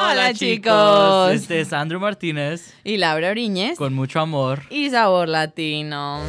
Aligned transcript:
Hola, 0.00 0.32
chicos. 0.32 1.32
Este 1.32 1.60
es 1.60 1.72
Andrew 1.72 2.00
Martínez. 2.00 2.72
Y 2.84 2.98
Laura 2.98 3.32
Briñez. 3.32 3.76
Con 3.76 3.94
mucho 3.94 4.20
amor. 4.20 4.62
Y 4.70 4.90
sabor 4.90 5.28
latino. 5.28 6.20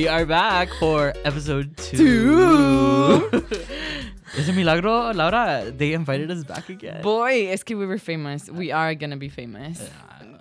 We 0.00 0.08
are 0.08 0.24
back 0.24 0.70
for 0.80 1.12
episode 1.26 1.76
two. 1.76 3.28
Is 4.34 4.48
it 4.48 4.54
milagro, 4.54 5.12
Laura? 5.12 5.70
They 5.76 5.92
invited 5.92 6.30
us 6.30 6.42
back 6.42 6.70
again. 6.70 7.02
Boy, 7.02 7.48
es 7.50 7.62
que 7.62 7.76
we 7.76 7.84
were 7.84 7.98
famous. 7.98 8.48
We 8.48 8.72
are 8.72 8.94
gonna 8.94 9.18
be 9.18 9.28
famous. 9.28 9.78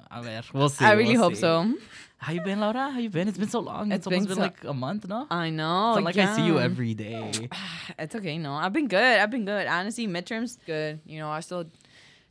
A 0.09 0.21
ver, 0.21 0.43
we'll 0.53 0.69
see. 0.69 0.85
I 0.85 0.93
really 0.93 1.17
we'll 1.17 1.23
hope 1.23 1.35
see. 1.35 1.41
so. 1.41 1.73
How 2.19 2.31
you 2.31 2.39
been, 2.39 2.61
Laura? 2.61 2.89
How 2.89 2.99
you 2.99 3.09
been? 3.09 3.27
It's 3.27 3.37
been 3.37 3.49
so 3.49 3.59
long. 3.59 3.91
It's, 3.91 3.97
It's 3.97 4.07
almost 4.07 4.29
been 4.29 4.37
been, 4.37 4.37
so- 4.37 4.41
like 4.43 4.63
a 4.63 4.73
month, 4.73 5.09
no? 5.09 5.27
I 5.29 5.49
know. 5.49 5.89
it's 5.89 5.95
not 5.97 6.03
like 6.05 6.17
I 6.17 6.37
see 6.37 6.45
you 6.45 6.57
every 6.57 6.93
day. 6.93 7.29
It's 7.99 8.15
okay. 8.15 8.37
No, 8.37 8.53
I've 8.53 8.71
been 8.71 8.87
good. 8.87 9.19
I've 9.19 9.29
been 9.29 9.43
good. 9.43 9.67
Honestly, 9.67 10.07
midterms 10.07 10.57
good. 10.65 11.01
You 11.05 11.19
know, 11.19 11.29
I 11.29 11.41
still 11.41 11.65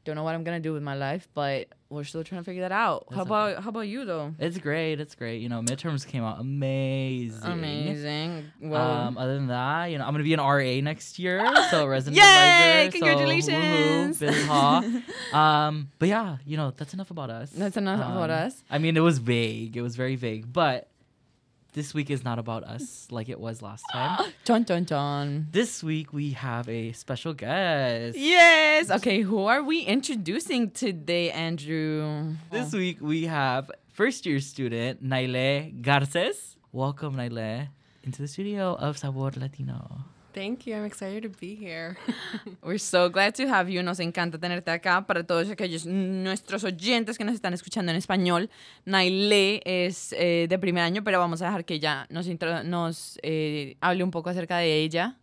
don't 0.06 0.16
know 0.16 0.24
what 0.24 0.34
I'm 0.34 0.45
gonna 0.45 0.60
do 0.60 0.72
with 0.72 0.83
my 0.83 0.95
life, 0.95 1.28
but 1.34 1.69
we're 1.91 2.05
still 2.05 2.23
trying 2.23 2.42
to 2.42 2.45
figure 2.45 2.62
that 2.62 2.73
out. 2.73 3.06
how 3.10 3.16
That's 3.16 3.27
about 3.27 3.62
how 3.62 3.70
about 3.70 3.88
you 3.88 4.05
though? 4.05 4.34
It's 4.38 4.59
great. 4.59 5.01
It's 5.01 5.15
great. 5.15 5.41
You 5.41 5.48
know, 5.48 5.60
midterms 5.62 6.06
came 6.06 6.23
out 6.23 6.38
amazing. 6.41 7.42
Amazing. 7.42 8.45
Well, 8.61 8.91
Um, 9.09 9.19
other 9.19 9.34
than 9.37 9.47
that, 9.48 9.87
you 9.87 9.98
know, 9.98 10.05
I'm 10.05 10.12
gonna 10.12 10.24
be 10.24 10.34
an 10.34 10.41
RA 10.41 10.80
next 10.83 11.19
year, 11.19 11.45
so 11.70 11.86
resident 11.86 12.17
Yay! 12.17 12.86
advisor. 12.86 12.91
so 12.91 12.98
Congratulations! 12.98 14.19
woohoo, 14.19 14.20
Billy 14.20 14.42
Haw. 14.45 14.83
um, 15.67 15.91
but 15.98 16.08
yeah, 16.08 16.36
you 16.45 16.56
know, 16.56 16.72
that's 16.77 16.95
enough 16.95 17.11
about 17.11 17.30
us. 17.30 17.50
That's 17.50 17.77
enough 17.77 18.00
about 18.00 18.30
Um, 18.30 18.47
us. 18.47 18.62
I 18.70 18.78
mean, 18.78 18.97
it 18.97 19.00
was 19.00 19.19
vague. 19.19 19.77
It 19.77 19.83
was 19.83 19.97
very 19.97 20.17
vague, 20.17 20.52
but 20.52 20.89
this 21.78 21.94
week 21.94 22.10
is 22.10 22.24
not 22.24 22.40
about 22.40 22.64
us 22.64 23.06
like 23.12 23.28
it 23.28 23.38
was 23.38 23.62
last 23.62 23.84
time. 23.92 24.32
Dun 24.44 24.64
dun 24.64 24.82
dun. 24.82 25.46
this 25.52 25.80
week 25.80 26.12
we 26.12 26.32
have 26.32 26.68
a 26.68 26.90
special 26.90 27.32
guest. 27.34 28.18
Yes. 28.18 28.90
Okay, 28.90 29.20
who 29.20 29.44
are 29.44 29.62
we 29.62 29.82
introducing 29.82 30.72
today, 30.72 31.30
Andrew? 31.30 32.34
This 32.50 32.72
week 32.72 32.98
we 33.00 33.26
have 33.26 33.70
first 33.92 34.26
year 34.26 34.40
student 34.40 35.02
Nayle 35.02 35.70
Garces. 35.80 36.56
Welcome, 36.72 37.14
Nayle, 37.14 37.68
into 38.02 38.22
the 38.22 38.26
studio 38.26 38.74
of 38.74 38.98
Sabor 38.98 39.30
Latino. 39.36 40.02
Thank 40.39 40.69
you. 40.69 40.77
I'm 40.77 40.84
excited 40.84 41.25
to 41.25 41.31
be 41.31 41.56
here. 41.56 41.97
We're 42.62 42.78
so 42.78 43.08
glad 43.08 43.34
to 43.34 43.48
have 43.48 43.69
you. 43.69 43.83
Nos 43.83 43.98
encanta 43.98 44.39
tenerte 44.39 44.70
acá. 44.70 45.05
Para 45.05 45.25
todos 45.25 45.50
aquellos 45.50 45.84
nuestros 45.84 46.62
oyentes 46.62 47.19
que 47.19 47.25
nos 47.25 47.34
están 47.34 47.55
escuchando 47.55 47.91
en 47.91 47.98
español, 47.98 48.48
Naile 48.84 49.61
es 49.64 50.12
eh, 50.17 50.47
de 50.48 50.58
primer 50.61 50.84
año, 50.84 51.03
pero 51.03 51.19
vamos 51.19 51.42
a 51.42 51.47
dejar 51.47 51.64
que 51.64 51.75
ella 51.75 52.06
nos, 52.08 52.28
nos 52.64 53.19
eh, 53.25 53.77
hable 53.80 54.05
un 54.05 54.12
poco 54.12 54.30
acerca 54.30 54.58
de 54.58 54.77
ella, 54.77 55.17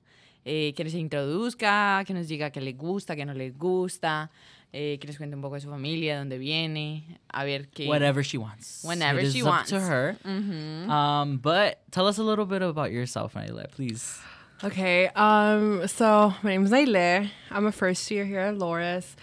eh, 0.43 0.73
que 0.75 0.89
se 0.89 0.99
introduzca, 0.99 2.03
que 2.05 2.13
nos 2.13 2.27
diga 2.27 2.49
qué 2.49 2.59
le 2.59 2.73
gusta, 2.73 3.15
qué 3.15 3.25
no 3.25 3.33
le 3.33 3.51
gusta, 3.51 4.29
eh, 4.73 4.97
que 4.99 5.07
nos 5.07 5.15
cuente 5.15 5.37
un 5.37 5.41
poco 5.41 5.55
de 5.55 5.61
su 5.61 5.69
familia, 5.69 6.15
de 6.15 6.19
dónde 6.19 6.37
viene, 6.37 7.21
a 7.29 7.45
ver 7.45 7.69
qué. 7.69 7.87
Whatever 7.87 8.21
she 8.21 8.37
wants. 8.37 8.81
Whenever 8.83 9.21
It 9.21 9.27
is 9.27 9.33
she 9.33 9.43
up 9.43 9.47
wants. 9.47 9.69
to 9.69 9.79
her. 9.79 10.17
Ujú. 10.25 10.89
Um, 10.91 11.37
but 11.37 11.77
tell 11.89 12.05
us 12.05 12.17
a 12.17 12.23
little 12.23 12.45
bit 12.45 12.61
about 12.61 12.91
yourself, 12.91 13.35
Naile, 13.35 13.65
please. 13.71 14.19
Okay. 14.63 15.07
Um. 15.09 15.85
So 15.87 16.33
my 16.41 16.51
name 16.51 16.63
is 16.63 16.71
Nayle. 16.71 17.29
I'm 17.51 17.67
a 17.67 17.71
first 17.71 18.09
year 18.09 18.25
here 18.25 18.39
at 18.39 18.55
Loras. 18.55 19.15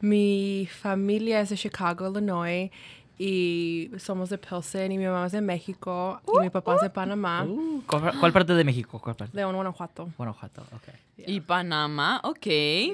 Mi 0.00 0.64
familia 0.64 1.40
is 1.40 1.50
in 1.50 1.56
Chicago, 1.56 2.06
Illinois. 2.06 2.70
Y 3.18 3.90
somos 3.98 4.30
de 4.30 4.38
Pilsen. 4.38 4.92
Y 4.92 4.98
mi 4.98 5.04
mamá 5.06 5.26
es 5.26 5.32
de 5.32 5.40
México. 5.40 6.20
y 6.36 6.40
mi 6.40 6.50
papá 6.50 6.76
es 6.76 6.82
de 6.82 6.90
Panamá. 6.90 7.44
Uh, 7.44 7.82
¿cuál, 7.86 8.18
cuál 8.18 8.32
parte 8.32 8.54
de 8.54 8.62
México? 8.64 9.00
¿Cuál 9.02 9.16
parte? 9.16 9.36
León, 9.36 9.54
Guanajuato. 9.54 10.08
Guanajuato, 10.16 10.62
okay. 10.76 10.94
Y 11.26 11.40
Panamá, 11.40 12.20
ok. 12.22 12.46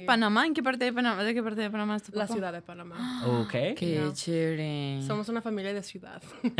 Panamá, 0.07 0.47
¿en 0.47 0.55
qué 0.55 0.63
parte 0.63 0.87
de 0.87 0.93
Panamá? 0.95 1.23
¿De 1.23 1.34
qué 1.34 1.43
parte 1.43 1.61
de 1.61 1.71
Panamá 1.71 1.97
es 1.97 2.05
tu 2.05 2.13
La 2.13 2.23
papá? 2.25 2.33
ciudad 2.33 2.53
de 2.55 2.63
Panamá. 2.63 3.23
Okay. 3.45 3.75
Qué 3.79 3.99
No. 3.99 4.15
chévere. 4.15 5.03
Somos 5.07 5.29
una 5.29 5.43
familia 5.43 5.75
de 5.75 5.83
ciudad. 5.83 6.23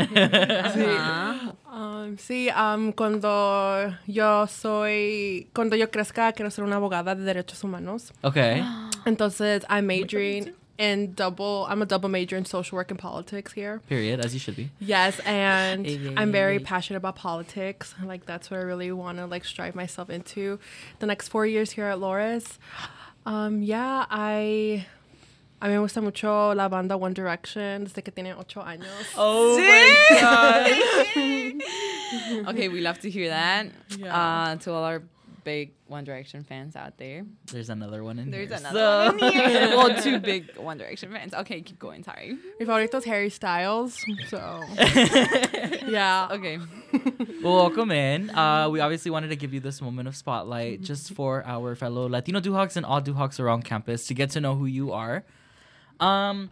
Ajá. 0.63 1.55
Um, 1.73 2.17
sí, 2.17 2.49
um, 2.49 2.91
cuando 2.91 3.93
yo 4.07 4.47
soy, 4.47 5.49
cuando 5.53 5.75
yo 5.75 5.89
crezca, 5.89 6.31
quiero 6.33 6.51
ser 6.51 6.63
una 6.63 6.75
abogada 6.77 7.15
de 7.15 7.23
derechos 7.23 7.63
humanos. 7.63 8.13
Okay. 8.21 8.61
Entonces, 9.05 9.65
I'm 9.69 9.85
majoring 9.87 10.53
in 10.77 11.13
double, 11.13 11.65
I'm 11.69 11.81
a 11.81 11.85
double 11.85 12.09
major 12.09 12.35
in 12.35 12.45
social 12.45 12.75
work 12.75 12.91
and 12.91 12.99
politics 12.99 13.53
here. 13.53 13.81
Period, 13.87 14.19
as 14.19 14.33
you 14.33 14.39
should 14.39 14.55
be. 14.55 14.71
Yes, 14.79 15.19
and 15.25 15.85
Ay, 15.87 15.99
ay, 16.09 16.13
I'm 16.17 16.31
very 16.31 16.57
ay. 16.57 16.63
passionate 16.63 16.97
about 16.97 17.15
politics. 17.15 17.95
Like 18.03 18.25
that's 18.25 18.51
what 18.51 18.59
I 18.59 18.63
really 18.63 18.91
want 18.91 19.17
to 19.19 19.25
like 19.25 19.45
strive 19.45 19.75
myself 19.75 20.09
into 20.09 20.59
the 20.99 21.05
next 21.05 21.29
four 21.29 21.45
years 21.45 21.71
here 21.71 21.85
at 21.85 21.99
Loras. 21.99 22.57
Um, 23.25 23.63
yeah, 23.63 24.05
I 24.09 24.85
a 25.61 25.67
mí 25.67 25.71
me 25.71 25.77
gusta 25.77 26.01
mucho 26.01 26.53
la 26.53 26.67
banda 26.67 26.97
One 26.97 27.13
Direction 27.13 27.85
desde 27.85 28.03
que 28.03 28.11
tiene 28.11 28.35
ocho 28.37 28.61
años. 28.61 29.13
Oh 29.17 29.57
my 29.57 30.19
god! 30.19 30.71
okay, 32.49 32.67
we 32.67 32.81
love 32.81 32.99
to 32.99 33.09
hear 33.09 33.29
that. 33.29 33.67
Yeah. 33.97 34.15
Uh, 34.15 34.55
to 34.57 34.71
all 34.71 34.83
our 34.83 35.01
big 35.45 35.71
One 35.87 36.03
Direction 36.03 36.43
fans 36.43 36.75
out 36.75 36.97
there. 36.97 37.23
There's 37.49 37.69
another 37.69 38.03
one 38.03 38.19
in 38.19 38.31
There's 38.31 38.49
here. 38.49 38.59
There's 38.59 38.61
another 38.73 38.79
So- 38.79 39.05
one 39.15 39.23
in 39.23 39.39
here. 39.39 39.69
well, 39.77 40.01
two 40.01 40.19
big 40.19 40.57
One 40.57 40.77
Direction 40.77 41.11
fans. 41.11 41.33
Okay, 41.33 41.61
keep 41.61 41.79
going. 41.79 42.03
Sorry. 42.03 42.35
Mi 42.59 42.65
favorito 42.65 42.97
es 42.97 43.05
Harry 43.05 43.29
Styles. 43.29 44.03
So 44.27 44.37
yeah. 45.87 46.27
Okay. 46.31 46.59
Well, 47.41 47.55
welcome 47.55 47.91
in. 47.91 48.29
Uh, 48.31 48.67
we 48.69 48.79
obviously 48.81 49.11
wanted 49.11 49.29
to 49.29 49.35
give 49.37 49.53
you 49.53 49.59
this 49.61 49.81
moment 49.81 50.07
of 50.09 50.15
spotlight 50.15 50.81
just 50.81 51.13
for 51.13 51.45
our 51.45 51.75
fellow 51.75 52.09
Latino 52.09 52.41
Duhawks 52.41 52.75
and 52.75 52.85
all 52.85 53.01
Duhawks 53.01 53.39
around 53.39 53.63
campus 53.63 54.07
to 54.07 54.13
get 54.13 54.31
to 54.31 54.41
know 54.41 54.55
who 54.55 54.65
you 54.65 54.91
are. 54.91 55.23
Um, 55.99 56.49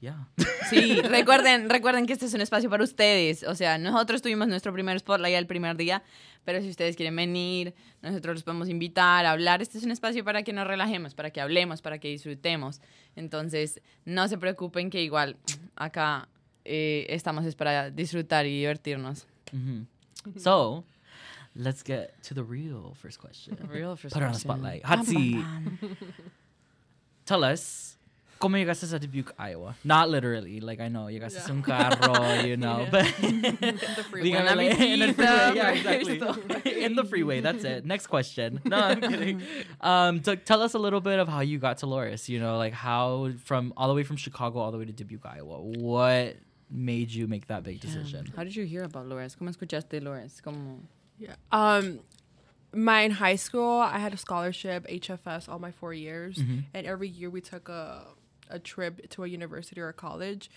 yeah. 0.00 0.26
Sí, 0.68 1.00
recuerden, 1.00 1.70
recuerden 1.70 2.06
que 2.06 2.12
este 2.14 2.26
es 2.26 2.34
un 2.34 2.40
espacio 2.40 2.68
para 2.68 2.82
ustedes. 2.82 3.44
O 3.44 3.54
sea, 3.54 3.78
nosotros 3.78 4.20
tuvimos 4.20 4.48
nuestro 4.48 4.72
primer 4.72 4.98
spotlight 4.98 5.34
el 5.34 5.46
primer 5.46 5.76
día, 5.76 6.02
pero 6.46 6.62
si 6.62 6.70
ustedes 6.70 6.96
quieren 6.96 7.14
venir, 7.16 7.74
nosotros 8.00 8.36
los 8.36 8.42
podemos 8.44 8.68
invitar 8.70 9.26
a 9.26 9.32
hablar. 9.32 9.60
Este 9.60 9.76
es 9.76 9.84
un 9.84 9.90
espacio 9.90 10.24
para 10.24 10.42
que 10.44 10.52
nos 10.54 10.66
relajemos, 10.66 11.12
para 11.14 11.30
que 11.30 11.40
hablemos, 11.42 11.82
para 11.82 11.98
que 11.98 12.08
disfrutemos. 12.08 12.80
Entonces, 13.16 13.82
no 14.06 14.26
se 14.28 14.38
preocupen 14.38 14.88
que 14.88 15.02
igual 15.02 15.36
acá 15.74 16.28
eh, 16.64 17.04
estamos 17.10 17.44
es 17.44 17.54
para 17.56 17.90
disfrutar 17.90 18.46
y 18.46 18.58
divertirnos. 18.60 19.26
Mhm. 19.52 19.86
So, 20.38 20.84
let's 21.54 21.82
get 21.84 22.10
to 22.28 22.34
the 22.34 22.42
real 22.42 22.94
first 22.94 23.20
question. 23.20 23.56
Real 23.68 23.96
Put 23.96 24.14
her 24.14 24.24
on 24.24 24.32
the 24.32 24.38
frustration. 24.38 24.40
spotlight. 24.40 24.84
Hot 24.84 25.04
seat. 25.04 25.44
Tell 27.24 27.42
us, 27.44 27.95
¿cómo 28.38 28.56
llegaste 28.56 28.84
a 28.94 28.98
Dubuque, 28.98 29.32
Iowa? 29.38 29.74
Not 29.84 30.08
literally. 30.10 30.60
Like, 30.60 30.80
I 30.80 30.88
know, 30.88 31.06
llegaste 31.06 31.34
Yeah. 31.36 31.48
a 31.48 31.52
un 31.52 31.62
carro, 31.62 32.34
you 32.46 32.56
know, 32.64 32.80
Yeah. 32.80 32.90
but... 32.90 33.04
The 33.96 34.04
freeway. 34.10 34.30
Dígame, 34.30 34.56
like, 34.56 34.80
in 34.80 35.00
the 35.00 35.12
freeway. 35.14 35.54
Yeah, 35.54 35.70
exactly. 35.70 36.84
in 36.84 36.94
the 36.96 37.04
freeway. 37.04 37.40
That's 37.40 37.64
it. 37.64 37.84
Next 37.84 38.06
question. 38.08 38.60
No, 38.64 38.76
I'm 38.78 39.00
kidding. 39.00 39.42
Um, 39.80 40.20
t- 40.20 40.36
tell 40.36 40.62
us 40.62 40.74
a 40.74 40.78
little 40.78 41.00
bit 41.00 41.18
of 41.18 41.28
how 41.28 41.40
you 41.40 41.58
got 41.58 41.78
to 41.78 41.86
Loras. 41.86 42.28
You 42.28 42.40
know, 42.40 42.56
like 42.58 42.72
how 42.72 43.32
from 43.44 43.72
all 43.76 43.88
the 43.88 43.94
way 43.94 44.04
from 44.04 44.16
Chicago 44.16 44.58
all 44.60 44.70
the 44.72 44.78
way 44.78 44.84
to 44.84 44.92
Dubuque, 44.92 45.24
Iowa. 45.26 45.60
What 45.60 46.36
made 46.70 47.10
you 47.12 47.26
make 47.28 47.46
that 47.48 47.62
big 47.62 47.80
decision? 47.80 48.32
How 48.36 48.42
did 48.44 48.54
you 48.56 48.64
hear 48.64 48.82
about 48.84 49.06
Loras? 49.06 49.36
¿Cómo 49.36 49.48
escuchaste 49.50 50.00
Loras? 50.02 50.40
¿Cómo? 50.42 50.80
Yeah. 51.18 51.34
Um, 51.52 52.00
my 52.74 53.02
in 53.02 53.10
high 53.12 53.36
school, 53.36 53.78
I 53.80 53.98
had 53.98 54.12
a 54.12 54.16
scholarship, 54.18 54.86
HFS, 54.88 55.48
all 55.48 55.58
my 55.58 55.70
four 55.70 55.94
years, 55.94 56.36
Mhm. 56.36 56.64
and 56.74 56.86
every 56.86 57.08
year 57.08 57.30
we 57.30 57.40
took 57.40 57.68
a 57.70 58.02
a 58.50 58.58
trip 58.58 59.08
to 59.10 59.24
a 59.24 59.26
university 59.28 59.80
or 59.80 59.88
a 59.88 59.92
college. 59.92 60.50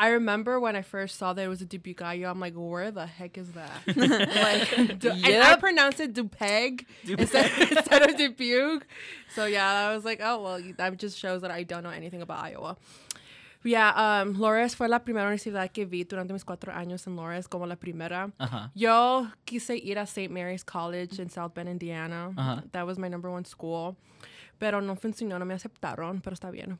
I 0.00 0.10
remember 0.10 0.60
when 0.60 0.76
I 0.76 0.82
first 0.82 1.18
saw 1.18 1.32
that 1.32 1.42
it 1.44 1.48
was 1.48 1.60
a 1.60 1.64
Dubuque 1.66 2.00
IU, 2.00 2.26
I'm 2.28 2.38
like, 2.38 2.54
where 2.54 2.92
the 2.92 3.04
heck 3.06 3.36
is 3.36 3.50
that? 3.52 3.82
like, 3.96 4.98
du- 5.00 5.10
and 5.10 5.26
I 5.26 5.50
Yep. 5.50 5.60
pronounced 5.60 5.98
it 5.98 6.14
Dupeg 6.14 6.84
instead, 7.04 7.50
instead 7.72 8.08
of 8.08 8.16
Dubuque. 8.16 8.86
So 9.34 9.46
yeah, 9.46 9.88
I 9.88 9.94
was 9.94 10.04
like, 10.04 10.20
oh 10.22 10.40
well, 10.42 10.62
that 10.76 10.96
just 10.98 11.18
shows 11.18 11.42
that 11.42 11.50
I 11.50 11.64
don't 11.64 11.82
know 11.82 11.90
anything 11.90 12.22
about 12.22 12.44
Iowa. 12.44 12.76
Yeah, 13.64 13.88
um, 14.20 14.34
Loras 14.36 14.76
fue 14.76 14.86
la 14.86 15.00
primera 15.00 15.26
universidad 15.26 15.72
que 15.72 15.84
vi 15.84 16.04
durante 16.04 16.32
mis 16.32 16.44
cuatro 16.44 16.72
años 16.72 17.04
en 17.08 17.16
Loras, 17.16 17.48
como 17.50 17.66
la 17.66 17.74
primera. 17.74 18.30
Uh-huh. 18.38 18.68
Yo 18.74 19.26
quise 19.44 19.70
ir 19.84 19.98
a 19.98 20.06
St. 20.06 20.32
Mary's 20.32 20.62
College 20.62 21.18
in 21.18 21.28
South 21.28 21.54
Bend, 21.54 21.68
Indiana. 21.68 22.32
Uh-huh. 22.38 22.60
That 22.70 22.86
was 22.86 22.98
my 23.00 23.08
number 23.08 23.28
one 23.32 23.44
school. 23.44 23.96
Pero 24.58 24.80
no 24.80 24.96
funcionó, 24.96 25.38
no 25.38 25.44
me 25.44 25.54
aceptaron, 25.54 26.20
pero 26.20 26.34
está 26.34 26.50
bien. 26.50 26.78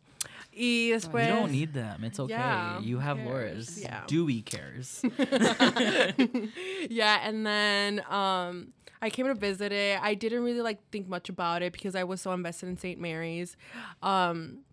Y 0.52 0.90
You 0.90 0.98
don't 1.12 1.52
need 1.52 1.72
them. 1.72 2.02
It's 2.04 2.18
okay. 2.18 2.34
Yeah, 2.34 2.80
you 2.80 2.98
have? 2.98 3.18
Loras. 3.18 3.80
Yeah. 3.80 4.02
Dewey 4.06 4.42
cares. 4.42 5.02
yeah, 6.90 7.20
and 7.22 7.46
then 7.46 8.02
um, 8.08 8.72
I 9.00 9.10
came 9.10 9.26
to 9.26 9.34
visit 9.34 9.72
it. 9.72 10.00
I 10.02 10.14
didn't 10.14 10.42
really 10.42 10.62
like 10.62 10.80
think 10.90 11.08
much 11.08 11.28
about 11.28 11.62
it 11.62 11.72
because 11.72 11.94
I 11.94 12.04
was 12.04 12.20
so 12.20 12.32
invested 12.32 12.68
in 12.68 12.76
St. 12.76 12.98
Mary's. 13.00 13.56
Um, 14.02 14.64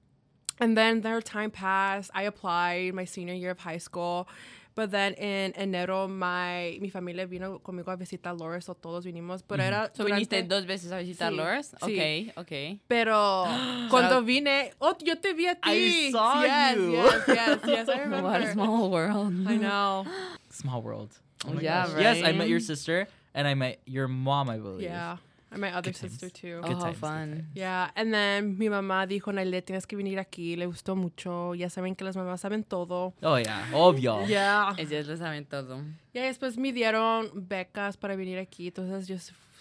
and 0.59 0.77
then 0.77 1.01
their 1.01 1.21
time 1.21 1.51
passed. 1.51 2.09
I 2.13 2.23
applied 2.23 2.93
my 2.93 3.05
senior 3.05 3.35
year 3.35 3.51
of 3.51 3.59
high 3.59 3.77
school. 3.77 4.27
But 4.75 4.91
then 4.91 5.13
in 5.13 5.53
enero, 5.53 6.09
my, 6.09 6.77
mi 6.81 6.89
familia 6.89 7.25
vino 7.25 7.59
conmigo 7.59 7.91
a 7.91 7.95
visitar 7.95 8.37
Loras, 8.37 8.67
o 8.67 8.75
todos 8.75 9.05
vinimos. 9.05 9.41
Pero 9.47 9.63
era. 9.63 9.89
So 9.93 10.03
viniste 10.03 10.43
durante- 10.43 10.55
dos 10.55 10.65
veces 10.65 10.91
a 10.91 10.97
visitar 10.97 11.31
Sí, 11.31 11.37
Loras? 11.37 11.75
sí. 11.81 12.31
Ok, 12.35 12.37
ok. 12.45 12.79
Pero 12.89 13.45
cuando 13.89 14.21
vine, 14.21 14.73
oh, 14.79 14.97
yo 14.99 15.17
te 15.17 15.33
vi 15.33 15.47
a 15.47 15.55
ti. 15.55 15.69
I 15.69 16.11
saw 16.11 16.43
yes, 16.43 16.75
you. 16.77 16.91
Yes, 16.91 17.23
yes, 17.27 17.59
yes, 17.65 17.89
I 17.89 17.99
remember. 18.01 18.23
What 18.29 18.41
a 18.41 18.51
small 18.51 18.91
world. 18.91 19.47
I 19.47 19.55
know. 19.57 20.05
Small 20.49 20.81
world. 20.81 21.11
Oh 21.47 21.53
my 21.53 21.61
Yeah, 21.61 21.85
gosh. 21.87 22.01
Yes, 22.01 22.23
I 22.23 22.31
met 22.33 22.47
your 22.49 22.59
sister 22.59 23.07
and 23.33 23.47
I 23.47 23.53
met 23.55 23.79
your 23.85 24.07
mom, 24.09 24.49
I 24.49 24.57
believe. 24.57 24.83
Yeah. 24.89 25.17
And 25.55 25.61
my 25.61 25.71
other 25.71 25.91
Good 25.91 25.99
times. 26.01 26.11
sister 26.19 26.29
too. 26.29 26.59
Oh, 26.61 26.67
Good 26.67 26.75
how 26.75 26.81
times, 26.83 26.99
good 26.99 26.99
fun. 26.99 27.29
times. 27.31 27.43
Yeah, 27.55 27.91
and 27.95 28.13
then 28.13 28.57
mi 28.57 28.67
mamá 28.69 29.07
dijo, 29.07 29.31
Naile, 29.31 29.61
tienes 29.61 29.87
que 29.87 29.95
venir 29.95 30.19
aquí, 30.19 30.55
le 30.57 30.65
gustó 30.65 30.95
mucho, 30.97 31.55
ya 31.55 31.69
saben 31.69 31.95
que 31.95 32.03
las 32.03 32.15
mamás 32.17 32.41
saben 32.41 32.63
todo. 32.65 33.13
Oh 33.23 33.37
yeah, 33.39 33.65
obvio. 33.73 34.25
Yeah. 34.27 34.75
Ellos 34.77 35.07
lo 35.07 35.15
saben 35.15 35.45
todo. 35.45 35.81
Y 36.13 36.19
después 36.19 36.57
me 36.57 36.73
dieron 36.73 37.31
becas 37.47 37.95
para 37.97 38.15
venir 38.17 38.37
aquí, 38.37 38.67
entonces 38.67 39.07
yo, 39.07 39.15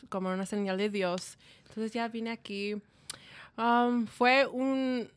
como 0.08 0.28
una 0.30 0.46
señal 0.46 0.76
de 0.78 0.90
Dios, 0.90 1.38
entonces 1.68 1.92
ya 1.92 2.08
vine 2.08 2.30
aquí. 2.30 2.74
Um, 3.56 4.06
fue 4.06 4.46
un, 4.46 5.08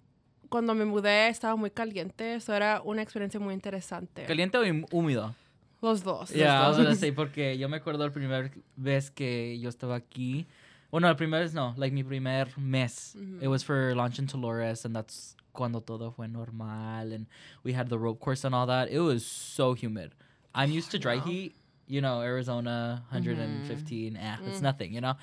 cuando 0.49 0.75
me 0.75 0.85
mudé 0.85 1.27
estaba 1.29 1.55
muy 1.55 1.71
caliente, 1.71 2.35
eso 2.35 2.53
era 2.53 2.81
una 2.85 3.01
experiencia 3.01 3.39
muy 3.39 3.55
interesante. 3.55 4.25
Caliente 4.25 4.59
o 4.59 4.61
húmedo. 4.91 5.33
Los 5.81 6.03
dos. 6.03 6.29
Yeah, 6.31 6.55
I 6.55 6.57
los 6.59 6.67
was 6.69 6.77
gonna 6.77 6.89
dos. 6.89 6.99
say 6.99 7.11
porque 7.15 7.57
yo 7.57 7.69
me 7.69 7.77
acuerdo 7.77 8.03
la 8.05 8.11
primera 8.11 8.49
vez 8.75 9.11
que 9.11 9.59
yo 9.59 9.69
estaba 9.69 9.95
aquí. 9.95 10.47
Bueno, 10.97 11.09
la 11.09 11.15
primera 11.15 11.43
vez 11.43 11.53
no, 11.53 11.75
like 11.77 11.93
mi 11.93 12.01
primer 12.01 12.47
mes. 12.57 13.15
It 13.39 13.47
was 13.47 13.61
for 13.61 13.93
launch 13.93 14.17
in 14.17 14.25
Dolores 14.25 14.83
and 14.83 14.95
that's 14.95 15.35
cuando 15.53 15.79
todo 15.79 16.09
fue 16.09 16.25
normal 16.25 17.13
and 17.13 17.27
we 17.61 17.73
had 17.73 17.87
the 17.87 17.99
rope 17.99 18.19
course 18.19 18.43
and 18.43 18.55
all 18.55 18.65
that. 18.65 18.89
It 18.89 19.01
was 19.01 19.23
so 19.23 19.75
humid. 19.75 20.15
I'm 20.55 20.71
used 20.71 20.89
to 20.89 20.97
dry 20.97 21.19
heat, 21.19 21.53
you 21.85 22.01
know, 22.01 22.21
Arizona 22.23 23.03
115, 23.11 24.17
eh, 24.17 24.37
it's 24.47 24.59
nothing, 24.63 24.91
you 24.91 25.01
know. 25.01 25.13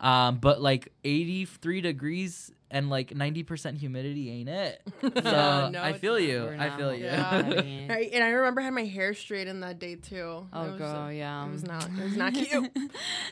Um, 0.00 0.38
but 0.38 0.60
like 0.60 0.90
83 1.04 1.80
degrees 1.82 2.50
and 2.72 2.88
like 2.90 3.10
90% 3.10 3.76
humidity 3.78 4.30
ain't 4.30 4.48
it. 4.48 4.80
So 5.02 5.10
Yeah, 5.24 5.68
no, 5.70 5.82
I 5.82 5.92
feel 5.92 6.18
you. 6.18 6.48
I 6.48 6.56
not 6.68 6.78
feel 6.78 6.94
you. 6.94 7.04
Yeah. 7.04 7.36
and 8.14 8.24
I 8.24 8.28
remember 8.30 8.60
I 8.62 8.64
had 8.64 8.74
my 8.74 8.84
hair 8.86 9.14
straightened 9.14 9.62
that 9.62 9.78
day 9.78 9.96
too. 9.96 10.46
Oh, 10.52 10.72
was, 10.72 11.14
yeah. 11.14 11.46
It 11.46 11.52
was 11.52 11.64
not. 11.64 11.84
It 11.86 12.02
was 12.02 12.16
not 12.16 12.32
cute. 12.34 12.70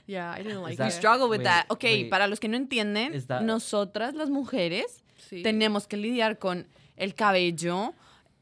yeah, 0.07 0.31
I 0.31 0.43
didn't 0.43 0.63
like 0.63 0.77
that- 0.77 0.89
it. 0.93 0.93
Struggle 0.93 1.29
with 1.29 1.41
Wait, 1.41 1.45
that. 1.45 1.67
Ok, 1.71 1.83
wait. 1.85 2.11
para 2.11 2.29
los 2.29 2.39
que 2.39 2.49
no 2.49 2.57
entienden, 2.57 3.13
that- 3.27 3.43
nosotras 3.43 4.15
las 4.15 4.29
mujeres 4.29 5.03
Sí. 5.31 5.43
tenemos 5.43 5.87
que 5.87 5.97
lidiar 5.97 6.39
con 6.39 6.67
el 6.97 7.15
cabello, 7.15 7.95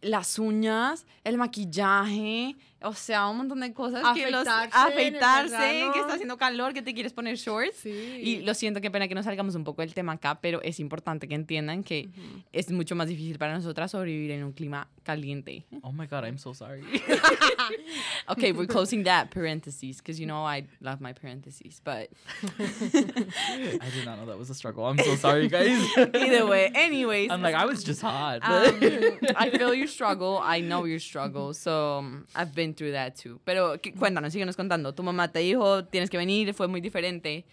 las 0.03 0.39
uñas, 0.39 1.07
el 1.25 1.37
maquillaje, 1.39 2.57
o 2.83 2.95
sea, 2.95 3.29
un 3.29 3.39
montón 3.39 3.61
de 3.61 3.73
cosas 3.73 4.03
que 4.15 4.31
los 4.31 4.47
Afeitarse 4.47 4.67
en 4.67 5.09
el 5.09 5.17
afeitarse, 5.17 5.57
verano. 5.57 5.93
que 5.93 6.01
está 6.01 6.15
haciendo 6.15 6.37
calor, 6.37 6.73
que 6.75 6.83
te 6.83 6.95
quieres 6.95 7.13
poner 7.13 7.37
shorts. 7.37 7.77
Sí. 7.79 7.91
Y 8.23 8.41
lo 8.43 8.55
siento, 8.55 8.81
qué 8.81 8.91
pena 8.91 9.09
que 9.09 9.15
no 9.15 9.23
salgamos 9.23 9.55
un 9.55 9.65
poco 9.65 9.83
del 9.83 9.95
tema 9.95 10.13
acá, 10.13 10.41
pero 10.41 10.63
es 10.63 10.79
importante 10.81 11.29
que 11.29 11.35
entiendan 11.35 11.83
que 11.83 12.09
es 12.53 12.71
mucho 12.71 12.95
más 12.95 13.09
difícil 13.09 13.39
para 13.39 13.55
nosotras 13.55 13.91
sobrevivir 13.91 14.31
en 14.31 14.45
un 14.45 14.53
clima 14.53 14.89
caliente. 15.03 15.65
Oh 15.83 15.93
my 15.93 16.07
god, 16.07 16.25
I'm 16.25 16.39
so 16.39 16.53
sorry. 16.55 16.83
Okay, 18.31 18.53
we're 18.53 18.67
closing 18.67 19.05
that 19.05 19.31
parentheses 19.31 19.99
because 19.99 20.21
you 20.21 20.27
know 20.27 20.45
I 20.45 20.65
love 20.83 21.01
my 21.01 21.13
parentheses, 21.15 21.81
but 21.83 22.11
I 22.59 23.91
did 23.95 24.05
not 24.05 24.19
know 24.19 24.27
that 24.27 24.39
was 24.39 24.51
a 24.51 24.55
struggle. 24.55 24.85
I'm 24.85 24.99
so 24.99 25.17
sorry, 25.17 25.49
guys. 25.49 25.81
either 25.97 26.47
way, 26.47 26.71
anyways, 26.75 27.31
I'm 27.31 27.41
like, 27.43 27.55
I 27.55 27.65
was 27.65 27.83
just 27.83 28.03
hot. 28.03 28.41
Um, 28.43 29.19
I 29.37 29.51
feel 29.51 29.73
your 29.73 29.87
struggle. 29.87 30.41
I 30.43 30.61
know 30.61 30.85
your 30.85 30.99
struggle. 30.99 31.55
So 31.55 31.99
um, 31.99 32.27
I've 32.35 32.55
been 32.55 32.68
through 32.75 32.93
that 32.93 33.15
too. 33.15 33.41
Pero 33.45 33.81
¿qué- 33.81 33.93
cuéntanos, 33.95 34.33
síguenos 34.33 34.57
contando. 34.57 34.93
Tu 34.95 35.03
mamá 35.03 35.29
te 35.33 35.41
dijo, 35.41 35.85
tienes 35.85 36.11
que 36.11 36.17
venir, 36.19 36.53
fue 36.55 36.69
muy 36.69 36.81
diferente. 36.81 37.45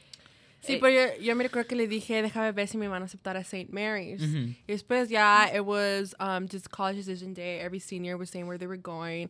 Sí, 0.61 0.73
Eh, 0.73 0.77
pero 0.81 0.89
yo, 0.93 1.21
yo 1.21 1.35
me 1.35 1.43
recuerdo 1.43 1.67
que 1.67 1.75
le 1.75 1.87
dije, 1.87 2.23
déjame 2.23 2.51
ver 2.51 2.67
si 2.67 2.77
me 2.77 2.87
van 2.87 3.03
a 3.03 3.05
aceptar 3.05 3.37
a 3.37 3.41
St. 3.43 3.69
Mary's. 3.71 4.21
Y 4.21 4.55
después 4.67 5.09
ya, 5.09 5.47
it 5.53 5.61
was 5.63 6.15
um, 6.19 6.47
just 6.47 6.69
college 6.71 6.97
decision 6.97 7.33
day. 7.35 7.59
Every 7.59 7.79
senior 7.79 8.17
was 8.17 8.29
saying 8.31 8.47
where 8.47 8.57
they 8.57 8.65
were 8.67 8.77
going. 8.81 9.29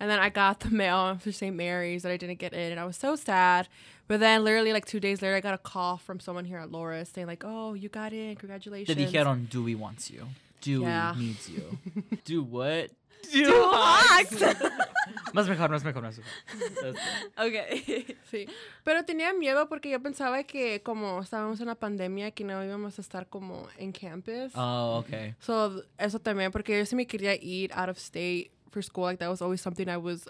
And 0.00 0.10
then 0.10 0.18
I 0.18 0.28
got 0.28 0.58
the 0.60 0.70
mail 0.70 1.16
for 1.20 1.30
St. 1.32 1.54
Mary's 1.56 2.02
that 2.02 2.10
I 2.10 2.16
didn't 2.18 2.38
get 2.40 2.52
in. 2.52 2.72
And 2.72 2.80
I 2.80 2.84
was 2.84 2.96
so 2.96 3.14
sad. 3.16 3.68
But 4.08 4.18
then 4.20 4.42
literally 4.44 4.72
like 4.72 4.86
two 4.86 4.98
days 5.00 5.22
later, 5.22 5.36
I 5.36 5.40
got 5.40 5.54
a 5.54 5.58
call 5.58 5.98
from 5.98 6.18
someone 6.20 6.44
here 6.44 6.58
at 6.58 6.70
Loras 6.70 7.12
saying 7.14 7.28
like, 7.28 7.44
oh, 7.46 7.74
you 7.74 7.88
got 7.88 8.12
in. 8.12 8.34
Congratulations. 8.36 8.94
Te 8.96 9.04
dijeron, 9.06 9.48
Dewey 9.48 9.74
wants 9.76 10.10
you. 10.10 10.26
Dewey 10.60 10.82
Yeah. 10.84 11.14
needs 11.16 11.48
you. 11.48 11.78
Do 12.24 12.42
what? 12.50 12.90
Two 13.32 13.70
hawks. 13.72 14.36
Más 15.32 15.48
mejor, 15.48 15.70
más 15.70 15.84
mejor, 15.84 16.02
más 16.02 16.18
mejor. 16.18 16.94
Okay. 17.36 18.16
Sí, 18.30 18.46
pero 18.84 19.04
tenía 19.04 19.32
miedo 19.34 19.68
porque 19.68 19.90
yo 19.90 20.00
pensaba 20.00 20.44
que 20.44 20.82
como 20.82 21.20
estábamos 21.20 21.60
en 21.60 21.66
la 21.66 21.74
pandemia 21.74 22.30
que 22.30 22.42
no 22.42 22.64
íbamos 22.64 22.98
a 22.98 23.02
estar 23.02 23.28
como 23.28 23.68
en 23.76 23.92
campus. 23.92 24.52
Oh, 24.54 25.02
okay. 25.04 25.34
So, 25.40 25.82
eso 25.98 26.18
también, 26.20 26.52
porque 26.52 26.78
yo 26.78 26.86
sí 26.86 26.96
me 26.96 27.06
quería 27.06 27.34
ir 27.34 27.70
out 27.74 27.88
of 27.90 27.98
state 27.98 28.50
for 28.70 28.82
school. 28.82 29.04
Like, 29.04 29.18
that 29.18 29.28
was 29.28 29.42
always 29.42 29.60
something 29.60 29.88
I 29.88 29.98
was, 29.98 30.26